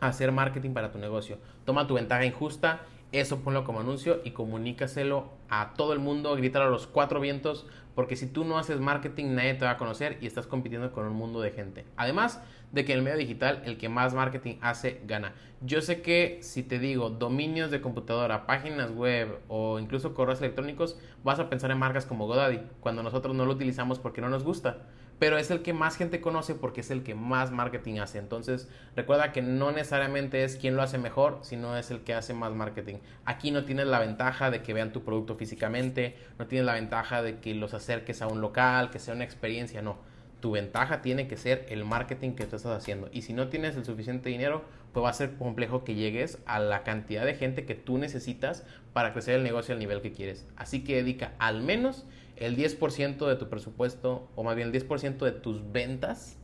a 0.00 0.08
hacer 0.08 0.32
marketing 0.32 0.70
para 0.70 0.90
tu 0.90 0.98
negocio. 0.98 1.36
Toma 1.66 1.86
tu 1.86 1.94
ventaja 1.94 2.24
injusta, 2.24 2.80
eso 3.12 3.40
ponlo 3.40 3.62
como 3.64 3.80
anuncio 3.80 4.22
y 4.24 4.30
comunícaselo 4.30 5.28
a 5.50 5.74
todo 5.74 5.92
el 5.92 5.98
mundo, 5.98 6.34
grítalo 6.34 6.64
a 6.64 6.70
los 6.70 6.86
cuatro 6.86 7.20
vientos, 7.20 7.66
porque 7.94 8.16
si 8.16 8.26
tú 8.26 8.44
no 8.44 8.56
haces 8.56 8.80
marketing 8.80 9.34
nadie 9.34 9.52
te 9.52 9.66
va 9.66 9.72
a 9.72 9.76
conocer 9.76 10.16
y 10.22 10.26
estás 10.26 10.46
compitiendo 10.46 10.92
con 10.92 11.06
un 11.06 11.12
mundo 11.12 11.42
de 11.42 11.50
gente. 11.50 11.84
Además, 11.98 12.40
de 12.72 12.84
que 12.84 12.92
en 12.92 12.98
el 12.98 13.04
medio 13.04 13.18
digital 13.18 13.62
el 13.64 13.76
que 13.76 13.88
más 13.88 14.14
marketing 14.14 14.56
hace 14.60 15.00
gana. 15.06 15.34
Yo 15.60 15.80
sé 15.80 16.02
que 16.02 16.38
si 16.42 16.62
te 16.62 16.78
digo 16.78 17.10
dominios 17.10 17.70
de 17.70 17.80
computadora, 17.80 18.46
páginas 18.46 18.90
web 18.90 19.38
o 19.48 19.78
incluso 19.78 20.14
correos 20.14 20.40
electrónicos, 20.40 20.98
vas 21.22 21.38
a 21.38 21.48
pensar 21.48 21.70
en 21.70 21.78
marcas 21.78 22.06
como 22.06 22.26
GoDaddy, 22.26 22.60
cuando 22.80 23.02
nosotros 23.02 23.36
no 23.36 23.44
lo 23.44 23.52
utilizamos 23.52 23.98
porque 23.98 24.20
no 24.20 24.28
nos 24.28 24.42
gusta. 24.42 24.78
Pero 25.18 25.38
es 25.38 25.52
el 25.52 25.62
que 25.62 25.72
más 25.72 25.96
gente 25.96 26.20
conoce 26.20 26.56
porque 26.56 26.80
es 26.80 26.90
el 26.90 27.04
que 27.04 27.14
más 27.14 27.52
marketing 27.52 28.00
hace. 28.00 28.18
Entonces, 28.18 28.68
recuerda 28.96 29.30
que 29.30 29.40
no 29.40 29.70
necesariamente 29.70 30.42
es 30.42 30.56
quien 30.56 30.74
lo 30.74 30.82
hace 30.82 30.98
mejor, 30.98 31.38
sino 31.42 31.76
es 31.76 31.92
el 31.92 32.00
que 32.00 32.12
hace 32.12 32.34
más 32.34 32.52
marketing. 32.52 32.96
Aquí 33.24 33.52
no 33.52 33.64
tienes 33.64 33.86
la 33.86 34.00
ventaja 34.00 34.50
de 34.50 34.62
que 34.62 34.72
vean 34.72 34.92
tu 34.92 35.04
producto 35.04 35.36
físicamente, 35.36 36.16
no 36.40 36.48
tienes 36.48 36.66
la 36.66 36.74
ventaja 36.74 37.22
de 37.22 37.38
que 37.38 37.54
los 37.54 37.72
acerques 37.72 38.20
a 38.20 38.26
un 38.26 38.40
local, 38.40 38.90
que 38.90 38.98
sea 38.98 39.14
una 39.14 39.22
experiencia, 39.22 39.80
no 39.80 40.10
tu 40.42 40.50
ventaja 40.50 41.00
tiene 41.02 41.28
que 41.28 41.36
ser 41.36 41.64
el 41.70 41.84
marketing 41.84 42.32
que 42.32 42.44
tú 42.44 42.56
estás 42.56 42.76
haciendo. 42.76 43.08
Y 43.12 43.22
si 43.22 43.32
no 43.32 43.48
tienes 43.48 43.76
el 43.76 43.84
suficiente 43.84 44.28
dinero, 44.28 44.64
pues 44.92 45.04
va 45.04 45.08
a 45.08 45.14
ser 45.14 45.36
complejo 45.36 45.84
que 45.84 45.94
llegues 45.94 46.42
a 46.46 46.58
la 46.58 46.82
cantidad 46.82 47.24
de 47.24 47.34
gente 47.34 47.64
que 47.64 47.76
tú 47.76 47.96
necesitas 47.96 48.66
para 48.92 49.12
crecer 49.12 49.36
el 49.36 49.44
negocio 49.44 49.72
al 49.72 49.78
nivel 49.78 50.02
que 50.02 50.12
quieres. 50.12 50.44
Así 50.56 50.82
que 50.82 50.96
dedica 50.96 51.32
al 51.38 51.62
menos 51.62 52.04
el 52.36 52.56
10% 52.56 53.26
de 53.28 53.36
tu 53.36 53.48
presupuesto, 53.48 54.28
o 54.34 54.42
más 54.42 54.56
bien 54.56 54.72
el 54.72 54.74
10% 54.74 55.18
de 55.18 55.30
tus 55.30 55.70
ventas 55.70 56.36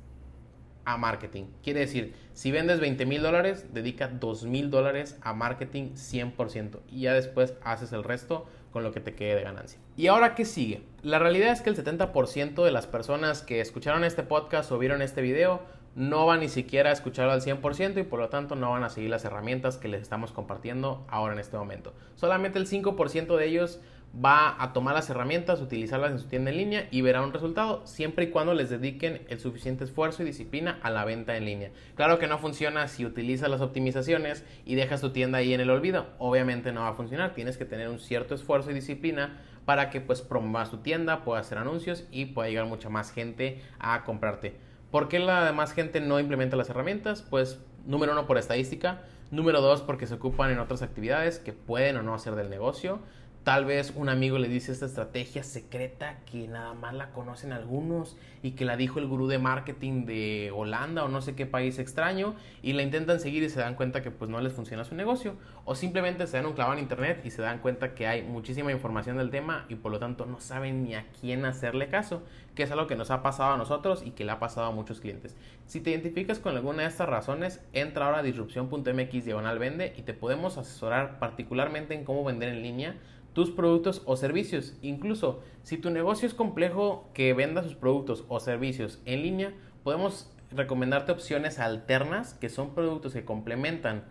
a 0.84 0.96
marketing. 0.96 1.46
Quiere 1.64 1.80
decir, 1.80 2.14
si 2.34 2.52
vendes 2.52 2.78
20 2.78 3.04
mil 3.04 3.20
dólares, 3.20 3.66
dedica 3.74 4.06
2 4.06 4.44
mil 4.44 4.70
dólares 4.70 5.18
a 5.22 5.34
marketing 5.34 5.94
100% 5.94 6.78
y 6.88 7.00
ya 7.00 7.14
después 7.14 7.54
haces 7.62 7.92
el 7.92 8.04
resto 8.04 8.46
con 8.78 8.84
lo 8.84 8.92
que 8.92 9.00
te 9.00 9.16
quede 9.16 9.34
de 9.34 9.42
ganancia. 9.42 9.80
¿Y 9.96 10.06
ahora 10.06 10.36
qué 10.36 10.44
sigue? 10.44 10.82
La 11.02 11.18
realidad 11.18 11.50
es 11.50 11.62
que 11.62 11.70
el 11.70 11.76
70% 11.76 12.62
de 12.64 12.70
las 12.70 12.86
personas 12.86 13.42
que 13.42 13.60
escucharon 13.60 14.04
este 14.04 14.22
podcast 14.22 14.70
o 14.70 14.78
vieron 14.78 15.02
este 15.02 15.20
video 15.20 15.62
no 15.96 16.26
van 16.26 16.38
ni 16.38 16.48
siquiera 16.48 16.90
a 16.90 16.92
escucharlo 16.92 17.32
al 17.32 17.40
100% 17.40 17.98
y 17.98 18.04
por 18.04 18.20
lo 18.20 18.28
tanto 18.28 18.54
no 18.54 18.70
van 18.70 18.84
a 18.84 18.88
seguir 18.88 19.10
las 19.10 19.24
herramientas 19.24 19.78
que 19.78 19.88
les 19.88 20.00
estamos 20.00 20.30
compartiendo 20.30 21.04
ahora 21.08 21.34
en 21.34 21.40
este 21.40 21.56
momento. 21.56 21.92
Solamente 22.14 22.60
el 22.60 22.68
5% 22.68 23.36
de 23.36 23.46
ellos 23.46 23.80
va 24.14 24.60
a 24.62 24.72
tomar 24.72 24.94
las 24.94 25.10
herramientas, 25.10 25.60
utilizarlas 25.60 26.12
en 26.12 26.18
su 26.18 26.28
tienda 26.28 26.50
en 26.50 26.56
línea 26.56 26.88
y 26.90 27.02
verá 27.02 27.22
un 27.22 27.32
resultado, 27.32 27.86
siempre 27.86 28.24
y 28.24 28.30
cuando 28.30 28.54
les 28.54 28.70
dediquen 28.70 29.22
el 29.28 29.38
suficiente 29.38 29.84
esfuerzo 29.84 30.22
y 30.22 30.26
disciplina 30.26 30.78
a 30.82 30.90
la 30.90 31.04
venta 31.04 31.36
en 31.36 31.44
línea. 31.44 31.70
Claro 31.94 32.18
que 32.18 32.26
no 32.26 32.38
funciona 32.38 32.88
si 32.88 33.04
utilizas 33.04 33.50
las 33.50 33.60
optimizaciones 33.60 34.44
y 34.64 34.74
dejas 34.74 35.00
tu 35.00 35.10
tienda 35.10 35.38
ahí 35.38 35.52
en 35.52 35.60
el 35.60 35.70
olvido, 35.70 36.06
obviamente 36.18 36.72
no 36.72 36.82
va 36.82 36.88
a 36.88 36.94
funcionar, 36.94 37.34
tienes 37.34 37.58
que 37.58 37.64
tener 37.64 37.88
un 37.88 38.00
cierto 38.00 38.34
esfuerzo 38.34 38.70
y 38.70 38.74
disciplina 38.74 39.40
para 39.64 39.90
que 39.90 40.00
pues 40.00 40.22
promuevas 40.22 40.70
tu 40.70 40.78
tienda, 40.78 41.24
puedas 41.24 41.46
hacer 41.46 41.58
anuncios 41.58 42.06
y 42.10 42.26
pueda 42.26 42.48
llegar 42.48 42.66
mucha 42.66 42.88
más 42.88 43.12
gente 43.12 43.60
a 43.78 44.02
comprarte. 44.04 44.56
¿Por 44.90 45.08
qué 45.08 45.18
la 45.18 45.44
demás 45.44 45.72
gente 45.72 46.00
no 46.00 46.18
implementa 46.18 46.56
las 46.56 46.70
herramientas? 46.70 47.20
Pues 47.20 47.60
número 47.84 48.12
uno 48.12 48.26
por 48.26 48.38
estadística, 48.38 49.02
número 49.30 49.60
dos 49.60 49.82
porque 49.82 50.06
se 50.06 50.14
ocupan 50.14 50.50
en 50.50 50.58
otras 50.58 50.80
actividades 50.80 51.38
que 51.38 51.52
pueden 51.52 51.98
o 51.98 52.02
no 52.02 52.14
hacer 52.14 52.34
del 52.34 52.48
negocio, 52.48 53.00
Tal 53.48 53.64
vez 53.64 53.94
un 53.96 54.10
amigo 54.10 54.38
le 54.38 54.46
dice 54.46 54.72
esta 54.72 54.84
estrategia 54.84 55.42
secreta 55.42 56.18
que 56.30 56.46
nada 56.46 56.74
más 56.74 56.92
la 56.92 57.12
conocen 57.12 57.54
algunos 57.54 58.14
y 58.42 58.50
que 58.50 58.66
la 58.66 58.76
dijo 58.76 58.98
el 58.98 59.06
gurú 59.06 59.26
de 59.26 59.38
marketing 59.38 60.04
de 60.04 60.52
Holanda 60.54 61.02
o 61.02 61.08
no 61.08 61.22
sé 61.22 61.34
qué 61.34 61.46
país 61.46 61.78
extraño 61.78 62.34
y 62.60 62.74
la 62.74 62.82
intentan 62.82 63.20
seguir 63.20 63.42
y 63.42 63.48
se 63.48 63.60
dan 63.60 63.74
cuenta 63.74 64.02
que 64.02 64.10
pues 64.10 64.30
no 64.30 64.42
les 64.42 64.52
funciona 64.52 64.84
su 64.84 64.94
negocio 64.94 65.34
o 65.64 65.74
simplemente 65.74 66.26
se 66.26 66.36
dan 66.36 66.44
un 66.44 66.52
clavo 66.52 66.74
en 66.74 66.78
internet 66.78 67.22
y 67.24 67.30
se 67.30 67.40
dan 67.40 67.60
cuenta 67.60 67.94
que 67.94 68.06
hay 68.06 68.20
muchísima 68.20 68.70
información 68.70 69.16
del 69.16 69.30
tema 69.30 69.64
y 69.70 69.76
por 69.76 69.92
lo 69.92 69.98
tanto 69.98 70.26
no 70.26 70.40
saben 70.40 70.84
ni 70.84 70.94
a 70.94 71.06
quién 71.18 71.46
hacerle 71.46 71.88
caso, 71.88 72.22
que 72.54 72.64
es 72.64 72.70
algo 72.70 72.86
que 72.86 72.96
nos 72.96 73.10
ha 73.10 73.22
pasado 73.22 73.54
a 73.54 73.56
nosotros 73.56 74.02
y 74.04 74.10
que 74.10 74.26
le 74.26 74.32
ha 74.32 74.38
pasado 74.38 74.66
a 74.66 74.72
muchos 74.72 75.00
clientes. 75.00 75.38
Si 75.64 75.80
te 75.80 75.88
identificas 75.88 76.38
con 76.38 76.54
alguna 76.54 76.82
de 76.82 76.88
estas 76.88 77.08
razones, 77.08 77.62
entra 77.72 78.04
ahora 78.04 78.18
a 78.18 78.22
disrupción.mx 78.22 79.24
diagonal 79.24 79.58
vende 79.58 79.94
y 79.96 80.02
te 80.02 80.12
podemos 80.12 80.58
asesorar 80.58 81.18
particularmente 81.18 81.94
en 81.94 82.04
cómo 82.04 82.24
vender 82.24 82.50
en 82.50 82.62
línea 82.62 82.96
tus 83.32 83.50
productos 83.50 84.02
o 84.04 84.16
servicios. 84.16 84.74
Incluso 84.82 85.42
si 85.62 85.76
tu 85.76 85.90
negocio 85.90 86.26
es 86.26 86.34
complejo 86.34 87.08
que 87.14 87.34
venda 87.34 87.62
sus 87.62 87.74
productos 87.74 88.24
o 88.28 88.40
servicios 88.40 89.00
en 89.04 89.22
línea, 89.22 89.52
podemos 89.82 90.30
recomendarte 90.50 91.12
opciones 91.12 91.58
alternas 91.58 92.34
que 92.34 92.48
son 92.48 92.74
productos 92.74 93.12
que 93.12 93.24
complementan 93.24 94.04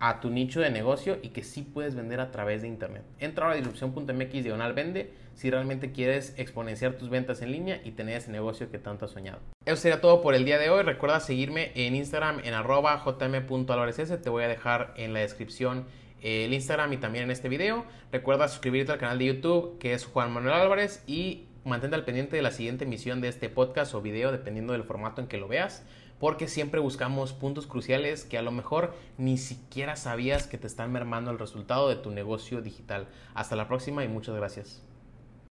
a 0.00 0.20
tu 0.20 0.30
nicho 0.30 0.60
de 0.60 0.70
negocio 0.70 1.18
y 1.22 1.28
que 1.28 1.42
sí 1.42 1.62
puedes 1.62 1.94
vender 1.94 2.20
a 2.20 2.30
través 2.30 2.62
de 2.62 2.68
internet. 2.68 3.04
Entra 3.20 3.50
a 3.50 3.54
disrupción.mx 3.54 4.32
diagonal 4.32 4.72
vende 4.72 5.12
si 5.34 5.50
realmente 5.50 5.92
quieres 5.92 6.34
exponenciar 6.36 6.94
tus 6.94 7.10
ventas 7.10 7.42
en 7.42 7.52
línea 7.52 7.80
y 7.84 7.92
tener 7.92 8.16
ese 8.18 8.30
negocio 8.30 8.70
que 8.70 8.78
tanto 8.78 9.06
has 9.06 9.12
soñado. 9.12 9.40
Eso 9.64 9.76
sería 9.76 10.00
todo 10.00 10.20
por 10.20 10.34
el 10.34 10.44
día 10.44 10.58
de 10.58 10.70
hoy. 10.70 10.82
Recuerda 10.82 11.20
seguirme 11.20 11.72
en 11.74 11.94
Instagram 11.94 12.40
en 12.44 12.54
arroba 12.54 12.98
jm.alvarez. 12.98 14.22
Te 14.22 14.30
voy 14.30 14.44
a 14.44 14.48
dejar 14.48 14.92
en 14.96 15.12
la 15.12 15.20
descripción 15.20 15.86
el 16.24 16.52
Instagram 16.52 16.92
y 16.94 16.96
también 16.96 17.24
en 17.24 17.30
este 17.30 17.48
video. 17.48 17.84
Recuerda 18.10 18.48
suscribirte 18.48 18.90
al 18.90 18.98
canal 18.98 19.18
de 19.18 19.26
YouTube 19.26 19.78
que 19.78 19.92
es 19.92 20.06
Juan 20.06 20.32
Manuel 20.32 20.54
Álvarez 20.54 21.04
y 21.06 21.46
mantente 21.64 21.94
al 21.94 22.04
pendiente 22.04 22.34
de 22.36 22.42
la 22.42 22.50
siguiente 22.50 22.84
emisión 22.84 23.20
de 23.20 23.28
este 23.28 23.48
podcast 23.48 23.94
o 23.94 24.02
video 24.02 24.32
dependiendo 24.32 24.72
del 24.72 24.84
formato 24.84 25.20
en 25.20 25.28
que 25.28 25.38
lo 25.38 25.48
veas 25.48 25.84
porque 26.18 26.48
siempre 26.48 26.80
buscamos 26.80 27.32
puntos 27.32 27.66
cruciales 27.66 28.24
que 28.24 28.38
a 28.38 28.42
lo 28.42 28.50
mejor 28.50 28.94
ni 29.18 29.36
siquiera 29.36 29.96
sabías 29.96 30.46
que 30.46 30.58
te 30.58 30.66
están 30.66 30.92
mermando 30.92 31.30
el 31.30 31.38
resultado 31.38 31.88
de 31.88 31.96
tu 31.96 32.10
negocio 32.10 32.62
digital. 32.62 33.08
Hasta 33.34 33.56
la 33.56 33.68
próxima 33.68 34.04
y 34.04 34.08
muchas 34.08 34.34
gracias. 34.34 34.82